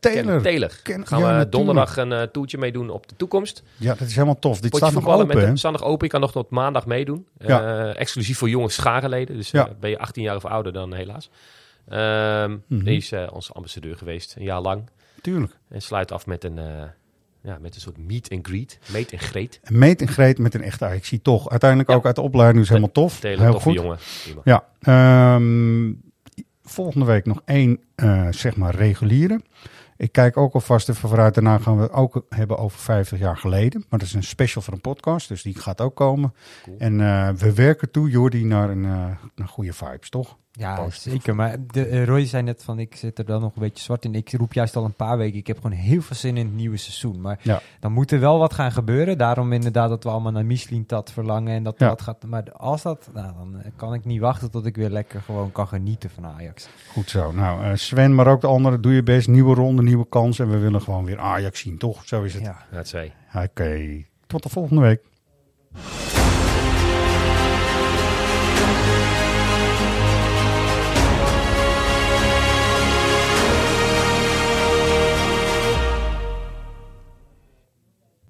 [0.00, 0.42] Taylor.
[0.42, 0.80] Taylor.
[0.82, 3.62] Ken, gaan ja, we donderdag een toertje meedoen op de toekomst.
[3.76, 4.60] Ja, dat is helemaal tof.
[4.60, 5.26] Dit staat nog open.
[5.26, 6.04] Met staat nog open.
[6.04, 7.26] Je kan nog tot maandag meedoen.
[7.94, 9.36] Exclusief voor jonge scharenleden.
[9.36, 11.30] Dus ben je 18 jaar of ouder dan helaas.
[11.92, 12.84] Um, mm -hmm.
[12.84, 14.88] Die is onze ambassadeur geweest, een jaar lang.
[15.20, 15.52] Tuurlijk.
[15.68, 16.58] En sluit af met een
[17.42, 18.78] ja, met een soort meet and greet.
[18.92, 19.60] Meet en greet.
[19.68, 21.50] Meet en greet met een echte Ik zie toch.
[21.50, 21.96] Uiteindelijk ja.
[21.96, 23.22] ook uit de opleiding is helemaal tof.
[23.22, 23.74] Hele Heel goed.
[23.74, 23.98] jongen.
[24.44, 24.64] Ja.
[25.34, 26.00] Um,
[26.62, 29.40] volgende week nog één, uh, zeg maar, reguliere.
[29.96, 31.34] Ik kijk ook alvast even vooruit.
[31.34, 33.84] Daarna gaan we het ook hebben over 50 jaar geleden.
[33.88, 36.34] Maar dat is een special voor een podcast, dus die gaat ook komen.
[36.64, 36.76] Cool.
[36.78, 40.36] En uh, we werken toe, Jordi, naar een, uh, naar goede vibes, toch?
[40.58, 41.12] Ja, Positief.
[41.12, 41.34] zeker.
[41.34, 44.04] Maar de, uh, Roy zei net van, ik zit er dan nog een beetje zwart
[44.04, 44.14] in.
[44.14, 46.54] Ik roep juist al een paar weken, ik heb gewoon heel veel zin in het
[46.54, 47.20] nieuwe seizoen.
[47.20, 47.60] Maar ja.
[47.80, 49.18] dan moet er wel wat gaan gebeuren.
[49.18, 51.54] Daarom inderdaad dat we allemaal naar Michelin-tat verlangen.
[51.54, 51.88] En dat ja.
[51.88, 52.24] dat gaat.
[52.26, 55.68] Maar als dat, nou, dan kan ik niet wachten tot ik weer lekker gewoon kan
[55.68, 56.68] genieten van Ajax.
[56.92, 57.32] Goed zo.
[57.32, 59.28] Nou, uh, Sven, maar ook de anderen, doe je best.
[59.28, 60.44] Nieuwe ronde, nieuwe kansen.
[60.44, 62.02] En we willen gewoon weer Ajax zien, toch?
[62.04, 62.42] Zo is het.
[62.42, 63.12] Ja, dat twee.
[63.34, 63.44] Oké.
[63.44, 64.06] Okay.
[64.26, 65.02] Tot de volgende week.